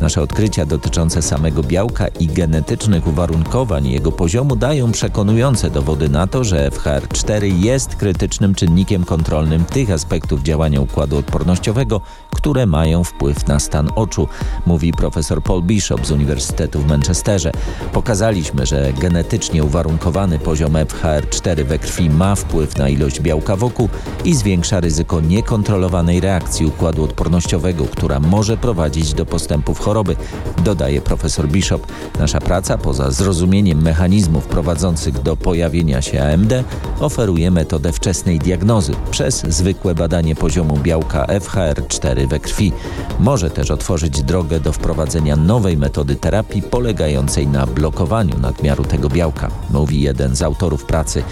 Nasze 0.00 0.22
odkrycia 0.22 0.66
dotyczące 0.66 1.22
samego 1.22 1.62
białka 1.62 2.08
i 2.08 2.26
genetycznych 2.26 3.06
uwarunkowań 3.06 3.86
jego 3.86 4.12
poziomu 4.12 4.56
dają 4.56 4.92
przekonujące 4.92 5.70
dowody 5.70 6.08
na 6.08 6.26
to, 6.26 6.44
że 6.44 6.70
FHR4 6.70 7.64
jest 7.64 7.96
krytycznym 7.96 8.49
czynnikiem 8.54 9.04
kontrolnym 9.04 9.64
tych 9.64 9.90
aspektów 9.90 10.42
działania 10.42 10.80
układu 10.80 11.18
odpornościowego, 11.18 12.00
które 12.30 12.66
mają 12.66 13.04
wpływ 13.04 13.46
na 13.46 13.58
stan 13.58 13.90
oczu, 13.96 14.28
mówi 14.66 14.92
profesor 14.92 15.42
Paul 15.42 15.62
Bishop 15.62 16.06
z 16.06 16.10
Uniwersytetu 16.10 16.80
w 16.80 16.86
Manchesterze. 16.86 17.52
Pokazaliśmy, 17.92 18.66
że 18.66 18.92
genetycznie 19.00 19.64
uwarunkowany 19.64 20.38
poziom 20.38 20.72
FHR4 20.72 21.64
we 21.64 21.78
krwi 21.78 22.10
ma 22.10 22.34
wpływ 22.34 22.78
na 22.78 22.88
ilość 22.88 23.20
białka 23.20 23.56
wokół 23.56 23.88
i 24.24 24.34
zwiększa 24.34 24.80
ryzyko 24.80 25.20
niekontrolowanej 25.20 26.20
reakcji 26.20 26.66
układu 26.66 27.04
odpornościowego, 27.04 27.84
która 27.84 28.20
może 28.20 28.56
prowadzić 28.56 29.14
do 29.14 29.26
postępów 29.26 29.80
choroby, 29.80 30.16
dodaje 30.64 31.00
profesor 31.00 31.48
Bishop. 31.48 31.86
Nasza 32.18 32.40
praca, 32.40 32.78
poza 32.78 33.10
zrozumieniem 33.10 33.82
mechanizmów 33.82 34.46
prowadzących 34.46 35.22
do 35.22 35.36
pojawienia 35.36 36.02
się 36.02 36.22
AMD, 36.22 36.52
oferuje 37.00 37.50
metodę 37.50 37.92
wczesnej 37.92 38.38
diagnozy 38.40 38.92
przez 39.10 39.42
zwykłe 39.48 39.94
badanie 39.94 40.34
poziomu 40.34 40.76
białka 40.76 41.26
FHR4 41.26 42.28
we 42.28 42.40
krwi. 42.40 42.72
Może 43.20 43.50
też 43.50 43.70
otworzyć 43.70 44.22
drogę 44.22 44.60
do 44.60 44.72
wprowadzenia 44.72 45.36
nowej 45.36 45.76
metody 45.76 46.16
terapii 46.16 46.62
polegającej 46.62 47.46
na 47.46 47.66
blokowaniu 47.66 48.38
nadmiaru 48.38 48.84
tego 48.84 49.08
białka, 49.08 49.48
mówi 49.70 50.00
jeden 50.00 50.36
z 50.36 50.42
autorów 50.42 50.84
pracy. 50.84 51.22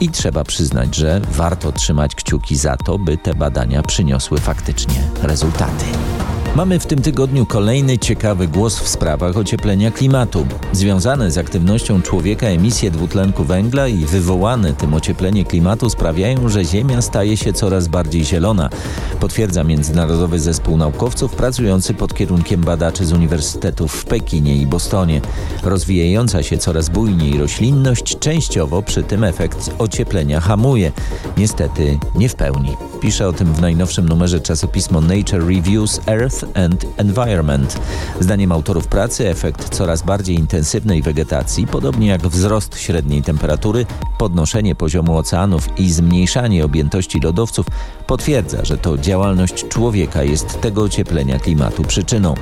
I 0.00 0.08
trzeba 0.08 0.44
przyznać, 0.44 0.96
że 0.96 1.20
warto 1.30 1.72
trzymać 1.72 2.14
kciuki 2.14 2.56
za 2.56 2.76
to, 2.76 2.98
by 2.98 3.18
te 3.18 3.34
badania 3.34 3.82
przyniosły 3.82 4.38
faktycznie 4.38 5.02
rezultaty. 5.22 5.84
Mamy 6.56 6.78
w 6.78 6.86
tym 6.86 7.02
tygodniu 7.02 7.46
kolejny 7.46 7.98
ciekawy 7.98 8.48
głos 8.48 8.78
w 8.78 8.88
sprawach 8.88 9.36
ocieplenia 9.36 9.90
klimatu. 9.90 10.46
Związane 10.72 11.30
z 11.30 11.38
aktywnością 11.38 12.02
człowieka 12.02 12.46
emisje 12.46 12.90
dwutlenku 12.90 13.44
węgla 13.44 13.88
i 13.88 14.04
wywołane 14.04 14.72
tym 14.72 14.94
ocieplenie 14.94 15.44
klimatu 15.44 15.90
sprawiają, 15.90 16.48
że 16.48 16.64
Ziemia 16.64 17.02
staje 17.02 17.36
się 17.36 17.52
coraz 17.52 17.88
bardziej 17.88 18.24
zielona. 18.24 18.70
Potwierdza 19.20 19.64
Międzynarodowy 19.64 20.40
Zespół 20.40 20.76
Naukowców 20.76 21.34
pracujący 21.34 21.94
pod 21.94 22.14
kierunkiem 22.14 22.60
badaczy 22.60 23.06
z 23.06 23.12
uniwersytetów 23.12 23.92
w 23.92 24.04
Pekinie 24.04 24.56
i 24.56 24.66
Bostonie. 24.66 25.20
Rozwijająca 25.62 26.42
się 26.42 26.58
coraz 26.58 26.88
bujniej 26.88 27.38
roślinność 27.38 28.18
częściowo 28.18 28.82
przy 28.82 29.02
tym 29.02 29.24
efekt 29.24 29.70
ocieplenia 29.78 30.40
hamuje. 30.40 30.92
Niestety 31.36 31.98
nie 32.14 32.28
w 32.28 32.34
pełni. 32.34 32.76
Pisze 33.00 33.28
o 33.28 33.32
tym 33.32 33.54
w 33.54 33.60
najnowszym 33.60 34.08
numerze 34.08 34.40
czasopismo 34.40 35.00
Nature 35.00 35.46
Reviews 35.48 36.00
Earth 36.06 36.41
and 36.54 36.86
Environment. 36.96 37.80
Zdaniem 38.20 38.52
autorów 38.52 38.86
pracy 38.86 39.28
efekt 39.28 39.68
coraz 39.74 40.02
bardziej 40.02 40.38
intensywnej 40.38 41.02
wegetacji, 41.02 41.66
podobnie 41.66 42.06
jak 42.06 42.26
wzrost 42.26 42.78
średniej 42.78 43.22
temperatury, 43.22 43.86
podnoszenie 44.18 44.74
poziomu 44.74 45.16
oceanów 45.16 45.68
i 45.78 45.92
zmniejszanie 45.92 46.64
objętości 46.64 47.20
lodowców 47.20 47.66
potwierdza, 48.06 48.64
że 48.64 48.78
to 48.78 48.98
działalność 48.98 49.68
człowieka 49.68 50.22
jest 50.22 50.60
tego 50.60 50.82
ocieplenia 50.82 51.38
klimatu 51.38 51.82
przyczyną. 51.82 52.34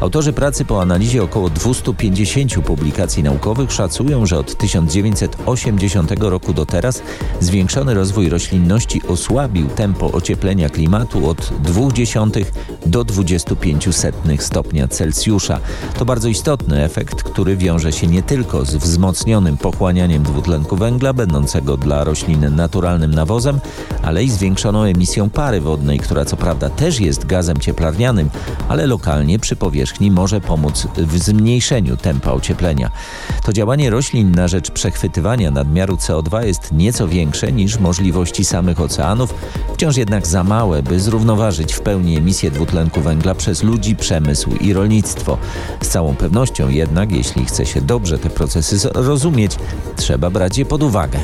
Autorzy 0.00 0.32
pracy 0.32 0.64
po 0.64 0.82
analizie 0.82 1.22
około 1.22 1.50
250 1.50 2.54
publikacji 2.54 3.22
naukowych 3.22 3.72
szacują, 3.72 4.26
że 4.26 4.38
od 4.38 4.58
1980 4.58 6.12
roku 6.20 6.52
do 6.52 6.66
teraz 6.66 7.02
zwiększony 7.40 7.94
rozwój 7.94 8.28
roślinności 8.28 9.02
osłabił 9.08 9.66
tempo 9.66 10.12
ocieplenia 10.12 10.68
klimatu 10.68 11.28
od 11.28 11.52
0,2 11.62 12.44
do 12.86 13.04
25 13.34 13.88
stopnia 14.38 14.88
Celsjusza. 14.88 15.60
To 15.98 16.04
bardzo 16.04 16.28
istotny 16.28 16.84
efekt, 16.84 17.22
który 17.22 17.56
wiąże 17.56 17.92
się 17.92 18.06
nie 18.06 18.22
tylko 18.22 18.64
z 18.64 18.76
wzmocnionym 18.76 19.56
pochłanianiem 19.56 20.22
dwutlenku 20.22 20.76
węgla, 20.76 21.12
będącego 21.12 21.76
dla 21.76 22.04
roślin 22.04 22.54
naturalnym 22.56 23.14
nawozem, 23.14 23.60
ale 24.02 24.24
i 24.24 24.30
zwiększoną 24.30 24.82
emisją 24.82 25.30
pary 25.30 25.60
wodnej, 25.60 25.98
która 25.98 26.24
co 26.24 26.36
prawda 26.36 26.70
też 26.70 27.00
jest 27.00 27.26
gazem 27.26 27.58
cieplarnianym, 27.58 28.30
ale 28.68 28.86
lokalnie 28.86 29.38
przy 29.38 29.56
powierzchni 29.56 30.10
może 30.10 30.40
pomóc 30.40 30.86
w 30.96 31.18
zmniejszeniu 31.18 31.96
tempa 31.96 32.32
ocieplenia. 32.32 32.90
To 33.44 33.52
działanie 33.52 33.90
roślin 33.90 34.34
na 34.34 34.48
rzecz 34.48 34.70
przechwytywania 34.70 35.50
nadmiaru 35.50 35.96
CO2 35.96 36.44
jest 36.44 36.72
nieco 36.72 37.08
większe 37.08 37.52
niż 37.52 37.78
możliwości 37.78 38.44
samych 38.44 38.80
oceanów, 38.80 39.34
wciąż 39.74 39.96
jednak 39.96 40.26
za 40.26 40.44
małe, 40.44 40.82
by 40.82 41.00
zrównoważyć 41.00 41.74
w 41.74 41.80
pełni 41.80 42.16
emisję 42.16 42.50
dwutlenku 42.50 43.00
węgla 43.00 43.23
przez 43.34 43.62
ludzi, 43.62 43.96
przemysł 43.96 44.50
i 44.60 44.72
rolnictwo. 44.72 45.38
Z 45.82 45.88
całą 45.88 46.16
pewnością 46.16 46.68
jednak, 46.68 47.12
jeśli 47.12 47.44
chce 47.44 47.66
się 47.66 47.80
dobrze 47.80 48.18
te 48.18 48.30
procesy 48.30 48.78
zrozumieć, 48.78 49.56
trzeba 49.96 50.30
brać 50.30 50.58
je 50.58 50.64
pod 50.64 50.82
uwagę. 50.82 51.18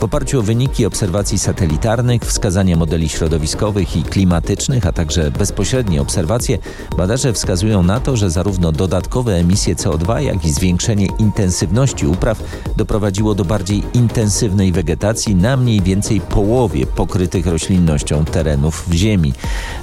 W 0.00 0.04
oparciu 0.04 0.38
o 0.38 0.42
wyniki 0.42 0.86
obserwacji 0.86 1.38
satelitarnych, 1.38 2.22
wskazania 2.22 2.76
modeli 2.76 3.08
środowiskowych 3.08 3.96
i 3.96 4.02
klimatycznych, 4.02 4.86
a 4.86 4.92
także 4.92 5.30
bezpośrednie 5.30 6.02
obserwacje, 6.02 6.58
badacze 6.96 7.32
wskazują 7.32 7.82
na 7.82 8.00
to, 8.00 8.16
że 8.16 8.30
zarówno 8.30 8.72
dodatkowe 8.72 9.34
emisje 9.34 9.76
CO2, 9.76 10.18
jak 10.18 10.44
i 10.44 10.52
zwiększenie 10.52 11.06
intensywności 11.18 12.06
upraw 12.06 12.42
doprowadziło 12.76 13.34
do 13.34 13.44
bardziej 13.44 13.82
intensywnej 13.94 14.72
wegetacji 14.72 15.34
na 15.34 15.56
mniej 15.56 15.80
więcej 15.80 16.20
połowie 16.20 16.86
pokrytych 16.86 17.46
roślinnością 17.46 18.24
terenów 18.24 18.84
w 18.88 18.92
Ziemi. 18.92 19.32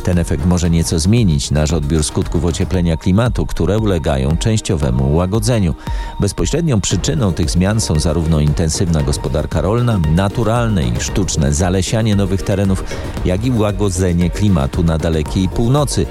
Ten 0.04 0.20
efekt 0.20 0.46
może 0.46 0.70
nieco 0.70 1.00
zmienić 1.00 1.37
nasz 1.52 1.74
odbiór 1.74 2.04
skutków 2.04 2.46
ocieplenia 2.46 2.98
klimatu, 2.98 3.46
które 3.46 3.80
ulegają 3.80 4.38
częściowemu 4.38 5.16
łagodzeniu. 5.16 5.76
Bezpośrednią 6.20 6.82
przyczyną 6.82 7.34
tych 7.34 7.50
zmian 7.50 7.82
są 7.82 8.00
zarówno 8.00 8.40
intensywna 8.40 9.04
gospodarka 9.04 9.62
rolna, 9.62 10.00
naturalne 10.16 10.84
i 10.84 11.00
sztuczne 11.00 11.54
zalesianie 11.54 12.16
nowych 12.16 12.42
terenów, 12.42 12.84
jak 13.26 13.46
i 13.46 13.52
łagodzenie 13.52 14.30
klimatu 14.30 14.84
na 14.84 14.98
dalekiej 14.98 15.50
północy, 15.50 16.06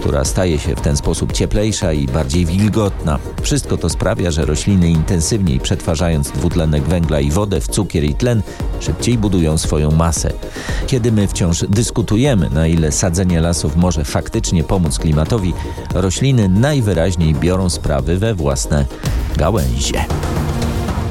która 0.00 0.24
staje 0.24 0.58
się 0.58 0.76
w 0.76 0.80
ten 0.80 0.96
sposób 0.96 1.32
cieplejsza 1.32 1.92
i 1.92 2.06
bardziej 2.06 2.46
wilgotna. 2.46 3.18
Wszystko 3.42 3.76
to 3.76 3.88
sprawia, 3.88 4.30
że 4.30 4.44
rośliny 4.44 4.90
intensywniej 4.90 5.60
przetwarzając 5.60 6.30
dwutlenek 6.30 6.82
węgla 6.82 7.20
i 7.20 7.30
wodę 7.30 7.60
w 7.60 7.68
cukier 7.68 8.04
i 8.04 8.14
tlen, 8.14 8.42
szybciej 8.80 9.18
budują 9.18 9.58
swoją 9.58 9.90
masę. 9.90 10.32
Kiedy 10.86 11.12
my 11.12 11.28
wciąż 11.28 11.64
dyskutujemy, 11.68 12.50
na 12.50 12.66
ile 12.66 12.92
sadzenie 12.92 13.40
lasów 13.40 13.76
może 13.76 14.04
faktycznie 14.04 14.64
pomóc 14.64 14.98
klimatowi, 14.98 15.54
rośliny 15.94 16.48
najwyraźniej 16.48 17.34
biorą 17.34 17.70
sprawy 17.70 18.18
we 18.18 18.34
własne 18.34 18.86
gałęzie. 19.36 20.04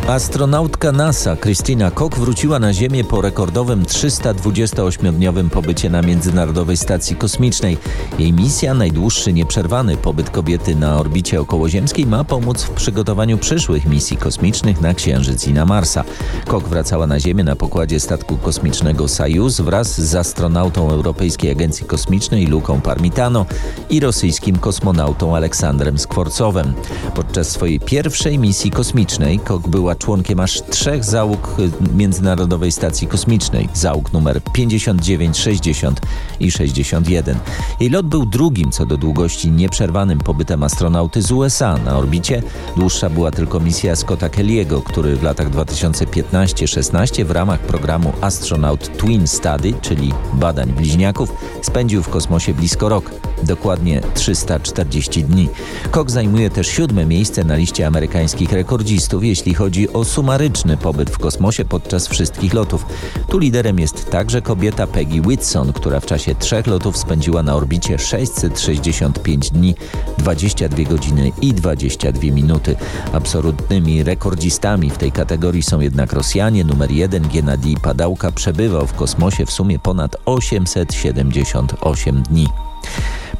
Astronautka 0.10 0.92
NASA 0.92 1.36
Christina 1.36 1.92
Koch 1.92 2.16
wróciła 2.16 2.60
na 2.60 2.74
Ziemię 2.74 3.04
po 3.04 3.22
rekordowym 3.22 3.84
328-dniowym 3.84 5.50
pobycie 5.50 5.90
na 5.90 6.02
Międzynarodowej 6.02 6.78
Stacji 6.78 7.16
Kosmicznej. 7.16 7.78
Jej 8.20 8.34
misja, 8.34 8.74
najdłuższy 8.74 9.34
nieprzerwany 9.34 9.98
pobyt 9.98 10.30
kobiety 10.30 10.76
na 10.76 10.98
orbicie 10.98 11.42
okołoziemskiej, 11.42 12.06
ma 12.06 12.24
pomóc 12.24 12.64
w 12.64 12.70
przygotowaniu 12.70 13.38
przyszłych 13.38 13.86
misji 13.86 14.18
kosmicznych 14.18 14.82
na 14.82 14.94
Księżyc 14.94 15.48
i 15.48 15.54
na 15.54 15.66
Marsa. 15.66 16.04
Koch 16.48 16.64
wracała 16.64 17.08
na 17.08 17.20
Ziemię 17.20 17.44
na 17.44 17.56
pokładzie 17.56 18.00
statku 18.00 18.38
kosmicznego 18.38 19.08
Sojus 19.08 19.62
wraz 19.62 20.02
z 20.02 20.16
astronautą 20.16 20.90
Europejskiej 20.90 21.52
Agencji 21.52 21.86
Kosmicznej 21.86 22.48
Luką 22.48 22.82
Parmitano 22.82 23.46
i 23.90 24.00
rosyjskim 24.00 24.56
kosmonautą 24.56 25.36
Aleksandrem 25.36 26.00
Skworcowem. 26.00 26.74
Podczas 27.16 27.50
swojej 27.50 27.80
pierwszej 27.80 28.40
misji 28.40 28.72
kosmicznej 28.72 29.40
Koch 29.40 29.68
była 29.68 29.96
członkiem 30.00 30.40
aż 30.40 30.62
trzech 30.62 31.04
załóg 31.04 31.56
Międzynarodowej 31.96 32.72
Stacji 32.72 33.08
Kosmicznej, 33.08 33.70
załóg 33.74 34.14
numer 34.14 34.42
59, 34.54 35.38
60 35.38 36.02
i 36.40 36.52
61. 36.52 37.38
Jej 37.80 37.90
lot 37.90 38.08
był 38.08 38.26
drugim 38.26 38.72
co 38.72 38.86
do 38.86 38.98
długości 38.98 39.52
nieprzerwanym 39.52 40.20
pobytem 40.20 40.64
astronauty 40.64 41.22
z 41.22 41.32
USA 41.32 41.78
na 41.78 41.98
orbicie. 41.98 42.44
Dłuższa 42.76 43.10
była 43.10 43.32
tylko 43.32 43.60
misja 43.60 43.96
Scotta 43.96 44.28
Kelly'ego, 44.28 44.84
który 44.84 45.16
w 45.16 45.24
latach 45.24 45.52
2015-16 45.52 47.24
w 47.26 47.32
ramach 47.32 47.60
programu 47.60 48.14
Astronaut 48.22 48.98
Twin 48.98 49.28
Study, 49.28 49.74
czyli 49.82 50.14
badań 50.34 50.72
bliźniaków, 50.74 51.34
spędził 51.62 52.04
w 52.04 52.10
kosmosie 52.10 52.54
blisko 52.54 52.90
rok, 52.90 53.12
dokładnie 53.44 54.02
340 54.14 55.24
dni. 55.24 55.50
Kok 55.92 56.12
zajmuje 56.12 56.50
też 56.50 56.68
siódme 56.68 57.06
miejsce 57.06 57.44
na 57.44 57.56
liście 57.56 57.88
amerykańskich 57.88 58.52
rekordzistów, 58.52 59.24
jeśli 59.24 59.54
chodzi 59.54 59.89
o 59.94 60.06
sumaryczny 60.06 60.78
pobyt 60.78 61.10
w 61.10 61.18
kosmosie 61.18 61.66
podczas 61.66 62.08
wszystkich 62.08 62.54
lotów. 62.54 62.86
Tu 63.28 63.40
liderem 63.40 63.80
jest 63.80 64.10
także 64.10 64.42
kobieta 64.42 64.88
Peggy 64.88 65.22
Whitson, 65.22 65.74
która 65.74 66.00
w 66.00 66.06
czasie 66.06 66.36
trzech 66.36 66.68
lotów 66.68 66.98
spędziła 66.98 67.44
na 67.44 67.56
orbicie 67.56 68.00
665 68.00 69.52
dni, 69.52 69.76
22 70.18 70.84
godziny 70.84 71.32
i 71.42 71.54
22 71.54 72.22
minuty. 72.22 72.76
Absolutnymi 73.14 74.04
rekordzistami 74.04 74.90
w 74.90 74.98
tej 74.98 75.12
kategorii 75.12 75.64
są 75.64 75.80
jednak 75.80 76.14
Rosjanie. 76.14 76.64
Numer 76.64 76.92
jeden 76.92 77.28
Gennady 77.34 77.74
Padałka 77.84 78.32
przebywał 78.32 78.88
w 78.88 78.94
kosmosie 78.94 79.46
w 79.46 79.52
sumie 79.52 79.80
ponad 79.80 80.16
878 80.26 82.24
dni. 82.24 82.48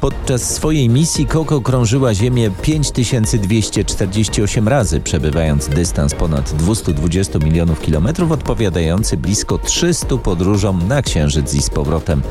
Podczas 0.00 0.54
swojej 0.54 0.88
misji 0.88 1.26
Koko 1.26 1.60
krążyła 1.60 2.14
Ziemię 2.14 2.50
5248 2.62 4.68
razy, 4.68 5.00
przebywając 5.00 5.68
dystans 5.68 6.14
ponad 6.14 6.52
220 6.52 7.38
milionów 7.38 7.80
kilometrów, 7.80 8.32
odpowiadający 8.32 9.16
blisko 9.16 9.58
300 9.58 10.16
podróżom 10.16 10.88
na 10.88 11.02
Księżyc 11.02 11.54
i 11.54 11.62
z 11.62 11.70
powrotem. 11.70 12.22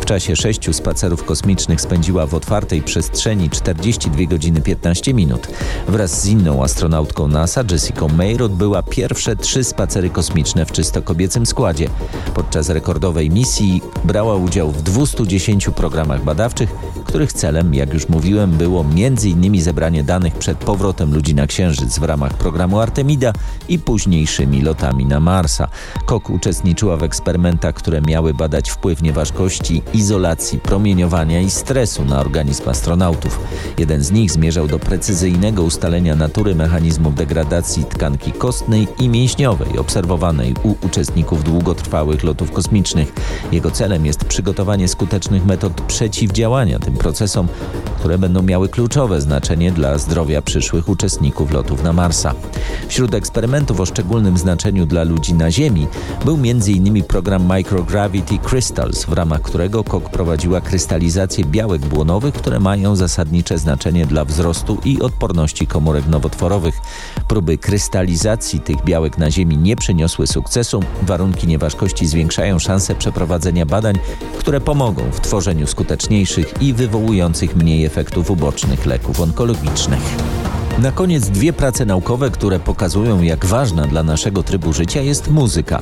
W 0.00 0.04
czasie 0.04 0.36
sześciu 0.36 0.72
spacerów 0.72 1.24
kosmicznych 1.24 1.80
spędziła 1.80 2.26
w 2.26 2.34
otwartej 2.34 2.82
przestrzeni 2.82 3.50
42 3.50 4.24
godziny 4.24 4.60
15 4.60 5.14
minut. 5.14 5.48
Wraz 5.88 6.22
z 6.22 6.26
inną 6.26 6.64
astronautką 6.64 7.28
NASA, 7.28 7.64
Jessica 7.70 8.08
May, 8.08 8.42
odbyła 8.42 8.82
pierwsze 8.82 9.36
trzy 9.36 9.64
spacery 9.64 10.10
kosmiczne 10.10 10.66
w 10.66 10.72
czysto 10.72 11.02
kobiecym 11.02 11.46
składzie. 11.46 11.88
Podczas 12.34 12.68
rekordowej 12.68 13.30
misji 13.30 13.82
brała 14.04 14.36
udział 14.36 14.72
w 14.72 14.82
210 14.82 15.68
programach 15.68 16.24
badawczych, 16.24 16.68
których 17.14 17.32
celem, 17.32 17.74
jak 17.74 17.94
już 17.94 18.08
mówiłem, 18.08 18.50
było 18.50 18.80
m.in. 18.80 19.62
zebranie 19.62 20.04
danych 20.04 20.34
przed 20.34 20.58
powrotem 20.58 21.14
ludzi 21.14 21.34
na 21.34 21.46
Księżyc 21.46 21.98
w 21.98 22.02
ramach 22.02 22.34
programu 22.34 22.80
Artemida 22.80 23.32
i 23.68 23.78
późniejszymi 23.78 24.62
lotami 24.62 25.06
na 25.06 25.20
Marsa. 25.20 25.68
Kok 26.06 26.30
uczestniczyła 26.30 26.96
w 26.96 27.02
eksperymentach, 27.02 27.74
które 27.74 28.00
miały 28.00 28.34
badać 28.34 28.70
wpływ 28.70 29.02
nieważkości, 29.02 29.82
izolacji, 29.92 30.58
promieniowania 30.58 31.40
i 31.40 31.50
stresu 31.50 32.04
na 32.04 32.20
organizm 32.20 32.68
astronautów. 32.68 33.40
Jeden 33.78 34.04
z 34.04 34.10
nich 34.10 34.30
zmierzał 34.30 34.66
do 34.66 34.78
precyzyjnego 34.78 35.62
ustalenia 35.62 36.16
natury 36.16 36.54
mechanizmów 36.54 37.14
degradacji 37.14 37.84
tkanki 37.84 38.32
kostnej 38.32 38.88
i 39.00 39.08
mięśniowej 39.08 39.78
obserwowanej 39.78 40.54
u 40.62 40.86
uczestników 40.86 41.44
długotrwałych 41.44 42.24
lotów 42.24 42.52
kosmicznych. 42.52 43.12
Jego 43.52 43.70
celem 43.70 44.06
jest 44.06 44.24
przygotowanie 44.24 44.88
skutecznych 44.88 45.46
metod 45.46 45.80
przeciwdziałania 45.80 46.78
tym 46.78 46.96
procesom, 47.04 47.48
które 48.04 48.18
będą 48.18 48.42
miały 48.42 48.68
kluczowe 48.68 49.20
znaczenie 49.20 49.72
dla 49.72 49.98
zdrowia 49.98 50.42
przyszłych 50.42 50.88
uczestników 50.88 51.52
lotów 51.52 51.82
na 51.82 51.92
Marsa. 51.92 52.34
Wśród 52.88 53.14
eksperymentów 53.14 53.80
o 53.80 53.86
szczególnym 53.86 54.38
znaczeniu 54.38 54.86
dla 54.86 55.02
ludzi 55.02 55.34
na 55.34 55.50
Ziemi 55.50 55.86
był 56.24 56.34
m.in. 56.34 57.04
program 57.04 57.46
Microgravity 57.46 58.38
Crystals, 58.38 59.04
w 59.04 59.12
ramach 59.12 59.42
którego 59.42 59.84
KOK 59.84 60.10
prowadziła 60.10 60.60
krystalizację 60.60 61.44
białek 61.44 61.86
błonowych, 61.86 62.34
które 62.34 62.60
mają 62.60 62.96
zasadnicze 62.96 63.58
znaczenie 63.58 64.06
dla 64.06 64.24
wzrostu 64.24 64.78
i 64.84 65.00
odporności 65.00 65.66
komórek 65.66 66.06
nowotworowych. 66.06 66.74
Próby 67.28 67.58
krystalizacji 67.58 68.60
tych 68.60 68.84
białek 68.84 69.18
na 69.18 69.30
Ziemi 69.30 69.56
nie 69.56 69.76
przyniosły 69.76 70.26
sukcesu. 70.26 70.80
Warunki 71.02 71.46
nieważkości 71.46 72.06
zwiększają 72.06 72.58
szanse 72.58 72.94
przeprowadzenia 72.94 73.66
badań, 73.66 73.94
które 74.38 74.60
pomogą 74.60 75.02
w 75.12 75.20
tworzeniu 75.20 75.66
skuteczniejszych 75.66 76.54
i 76.60 76.72
wywołujących 76.72 77.56
mniej 77.56 77.84
efektów 77.94 78.30
ubocznych 78.30 78.86
leków 78.86 79.20
onkologicznych. 79.20 80.53
Na 80.78 80.92
koniec 80.92 81.28
dwie 81.28 81.52
prace 81.52 81.84
naukowe, 81.84 82.30
które 82.30 82.60
pokazują, 82.60 83.22
jak 83.22 83.46
ważna 83.46 83.86
dla 83.86 84.02
naszego 84.02 84.42
trybu 84.42 84.72
życia 84.72 85.00
jest 85.00 85.30
muzyka. 85.30 85.80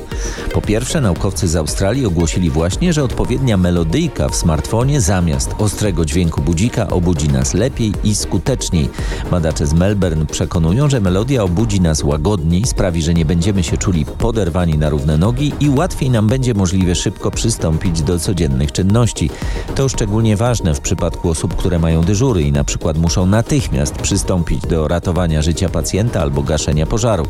Po 0.53 0.61
pierwsze, 0.61 1.01
naukowcy 1.01 1.47
z 1.47 1.55
Australii 1.55 2.05
ogłosili 2.05 2.49
właśnie, 2.49 2.93
że 2.93 3.03
odpowiednia 3.03 3.57
melodyjka 3.57 4.29
w 4.29 4.35
smartfonie 4.35 5.01
zamiast 5.01 5.55
ostrego 5.57 6.05
dźwięku 6.05 6.41
budzika 6.41 6.87
obudzi 6.87 7.29
nas 7.29 7.53
lepiej 7.53 7.93
i 8.03 8.15
skuteczniej. 8.15 8.89
Badacze 9.31 9.67
z 9.67 9.73
Melbourne 9.73 10.25
przekonują, 10.25 10.89
że 10.89 11.01
melodia 11.01 11.43
obudzi 11.43 11.81
nas 11.81 12.03
łagodniej, 12.03 12.65
sprawi, 12.65 13.01
że 13.01 13.13
nie 13.13 13.25
będziemy 13.25 13.63
się 13.63 13.77
czuli 13.77 14.05
poderwani 14.05 14.77
na 14.77 14.89
równe 14.89 15.17
nogi 15.17 15.53
i 15.59 15.69
łatwiej 15.69 16.09
nam 16.09 16.27
będzie 16.27 16.53
możliwie 16.53 16.95
szybko 16.95 17.31
przystąpić 17.31 18.01
do 18.01 18.19
codziennych 18.19 18.71
czynności. 18.71 19.29
To 19.75 19.89
szczególnie 19.89 20.37
ważne 20.37 20.73
w 20.73 20.79
przypadku 20.79 21.29
osób, 21.29 21.55
które 21.55 21.79
mają 21.79 22.01
dyżury 22.01 22.41
i 22.41 22.51
na 22.51 22.63
przykład 22.63 22.97
muszą 22.97 23.25
natychmiast 23.25 23.93
przystąpić 23.93 24.61
do 24.61 24.82
ratowania 24.87 25.41
życia 25.41 25.69
pacjenta 25.69 26.21
albo 26.21 26.43
gaszenia 26.43 26.85
pożaru. 26.85 27.27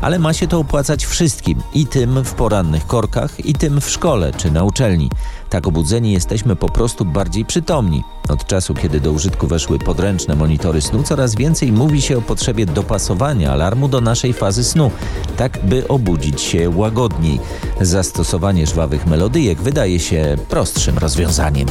Ale 0.00 0.18
ma 0.18 0.32
się 0.32 0.48
to 0.48 0.58
opłacać 0.58 1.06
wszystkim, 1.06 1.62
i 1.74 1.86
tym 1.86 2.24
w 2.24 2.34
porannych 2.34 2.86
korkach, 2.86 3.46
i 3.46 3.54
tym 3.54 3.80
w 3.80 3.90
szkole 3.90 4.32
czy 4.36 4.50
na 4.50 4.64
uczelni. 4.64 5.10
Tak 5.50 5.66
obudzeni 5.66 6.12
jesteśmy 6.12 6.56
po 6.56 6.68
prostu 6.68 7.04
bardziej 7.04 7.44
przytomni. 7.44 8.04
Od 8.28 8.46
czasu, 8.46 8.74
kiedy 8.74 9.00
do 9.00 9.12
użytku 9.12 9.46
weszły 9.46 9.78
podręczne 9.78 10.36
monitory 10.36 10.80
snu, 10.80 11.02
coraz 11.02 11.34
więcej 11.34 11.72
mówi 11.72 12.02
się 12.02 12.18
o 12.18 12.22
potrzebie 12.22 12.66
dopasowania 12.66 13.52
alarmu 13.52 13.88
do 13.88 14.00
naszej 14.00 14.32
fazy 14.32 14.64
snu, 14.64 14.90
tak 15.36 15.64
by 15.64 15.88
obudzić 15.88 16.40
się 16.40 16.70
łagodniej. 16.70 17.40
Zastosowanie 17.80 18.66
żwawych 18.66 19.06
melodyjek 19.06 19.62
wydaje 19.62 20.00
się 20.00 20.36
prostszym 20.48 20.98
rozwiązaniem. 20.98 21.68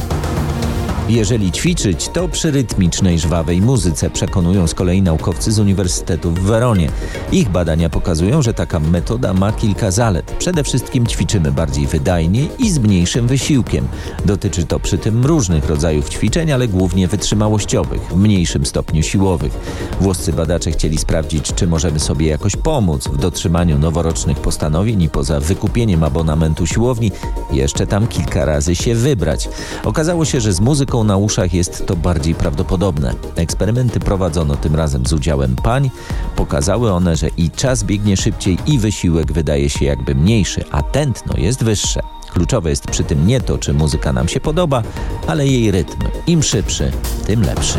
Jeżeli 1.08 1.52
ćwiczyć, 1.52 2.08
to 2.08 2.28
przy 2.28 2.50
rytmicznej, 2.50 3.18
żwawej 3.18 3.62
muzyce, 3.62 4.10
przekonują 4.10 4.66
z 4.66 4.74
kolei 4.74 5.02
naukowcy 5.02 5.52
z 5.52 5.58
Uniwersytetu 5.58 6.30
w 6.30 6.40
Weronie. 6.40 6.90
Ich 7.32 7.48
badania 7.48 7.90
pokazują, 7.90 8.42
że 8.42 8.54
taka 8.54 8.80
metoda 8.80 9.32
ma 9.32 9.52
kilka 9.52 9.90
zalet. 9.90 10.32
Przede 10.38 10.64
wszystkim 10.64 11.06
ćwiczymy 11.06 11.52
bardziej 11.52 11.86
wydajnie 11.86 12.48
i 12.58 12.70
z 12.70 12.78
mniejszym 12.78 13.26
wysiłkiem. 13.26 13.88
Dotyczy 14.24 14.64
to 14.64 14.80
przy 14.80 14.98
tym 14.98 15.26
różnych 15.26 15.66
rodzajów 15.66 16.08
ćwiczeń, 16.08 16.52
ale 16.52 16.68
głównie 16.68 17.08
wytrzymałościowych, 17.08 18.00
w 18.00 18.16
mniejszym 18.16 18.66
stopniu 18.66 19.02
siłowych. 19.02 19.52
Włoscy 20.00 20.32
badacze 20.32 20.70
chcieli 20.70 20.98
sprawdzić, 20.98 21.52
czy 21.52 21.66
możemy 21.66 22.00
sobie 22.00 22.26
jakoś 22.26 22.56
pomóc 22.56 23.08
w 23.08 23.16
dotrzymaniu 23.16 23.78
noworocznych 23.78 24.38
postanowień 24.38 25.02
i 25.02 25.08
poza 25.08 25.40
wykupieniem 25.40 26.04
abonamentu 26.04 26.66
siłowni 26.66 27.10
jeszcze 27.52 27.86
tam 27.86 28.06
kilka 28.06 28.44
razy 28.44 28.74
się 28.74 28.94
wybrać. 28.94 29.48
Okazało 29.84 30.24
się, 30.24 30.40
że 30.40 30.52
z 30.52 30.60
muzyką 30.60 30.95
na 31.04 31.16
uszach 31.16 31.54
jest 31.54 31.86
to 31.86 31.96
bardziej 31.96 32.34
prawdopodobne. 32.34 33.14
Eksperymenty 33.36 34.00
prowadzono 34.00 34.56
tym 34.56 34.74
razem 34.74 35.06
z 35.06 35.12
udziałem 35.12 35.56
pań. 35.56 35.90
Pokazały 36.36 36.92
one, 36.92 37.16
że 37.16 37.28
i 37.28 37.50
czas 37.50 37.84
biegnie 37.84 38.16
szybciej 38.16 38.58
i 38.66 38.78
wysiłek 38.78 39.32
wydaje 39.32 39.70
się 39.70 39.84
jakby 39.84 40.14
mniejszy, 40.14 40.64
a 40.70 40.82
tętno 40.82 41.34
jest 41.36 41.64
wyższe. 41.64 42.00
Kluczowe 42.30 42.70
jest 42.70 42.86
przy 42.86 43.04
tym 43.04 43.26
nie 43.26 43.40
to, 43.40 43.58
czy 43.58 43.72
muzyka 43.72 44.12
nam 44.12 44.28
się 44.28 44.40
podoba, 44.40 44.82
ale 45.26 45.46
jej 45.46 45.70
rytm. 45.70 45.98
Im 46.26 46.42
szybszy, 46.42 46.92
tym 47.26 47.42
lepszy. 47.42 47.78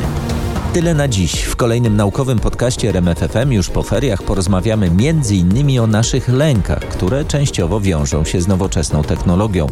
Tyle 0.77 0.93
na 0.93 1.07
dziś. 1.07 1.41
W 1.41 1.55
kolejnym 1.55 1.95
naukowym 1.95 2.39
podcaście 2.39 2.89
RMFFM 2.89 3.51
już 3.51 3.69
po 3.69 3.83
feriach 3.83 4.23
porozmawiamy 4.23 4.85
m.in. 4.85 5.79
o 5.79 5.87
naszych 5.87 6.29
lękach, 6.29 6.79
które 6.79 7.25
częściowo 7.25 7.81
wiążą 7.81 8.25
się 8.25 8.41
z 8.41 8.47
nowoczesną 8.47 9.03
technologią. 9.03 9.67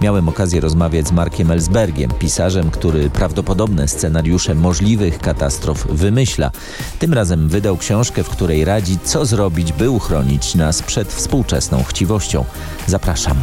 Miałem 0.00 0.28
okazję 0.28 0.60
rozmawiać 0.60 1.08
z 1.08 1.12
Markiem 1.12 1.50
Ellsbergiem, 1.50 2.10
pisarzem, 2.10 2.70
który 2.70 3.10
prawdopodobne 3.10 3.88
scenariusze 3.88 4.54
możliwych 4.54 5.18
katastrof 5.18 5.86
wymyśla. 5.86 6.50
Tym 6.98 7.14
razem 7.14 7.48
wydał 7.48 7.76
książkę, 7.76 8.24
w 8.24 8.28
której 8.28 8.64
radzi, 8.64 8.98
co 9.04 9.26
zrobić, 9.26 9.72
by 9.72 9.90
uchronić 9.90 10.54
nas 10.54 10.82
przed 10.82 11.12
współczesną 11.12 11.84
chciwością. 11.84 12.44
Zapraszam. 12.86 13.36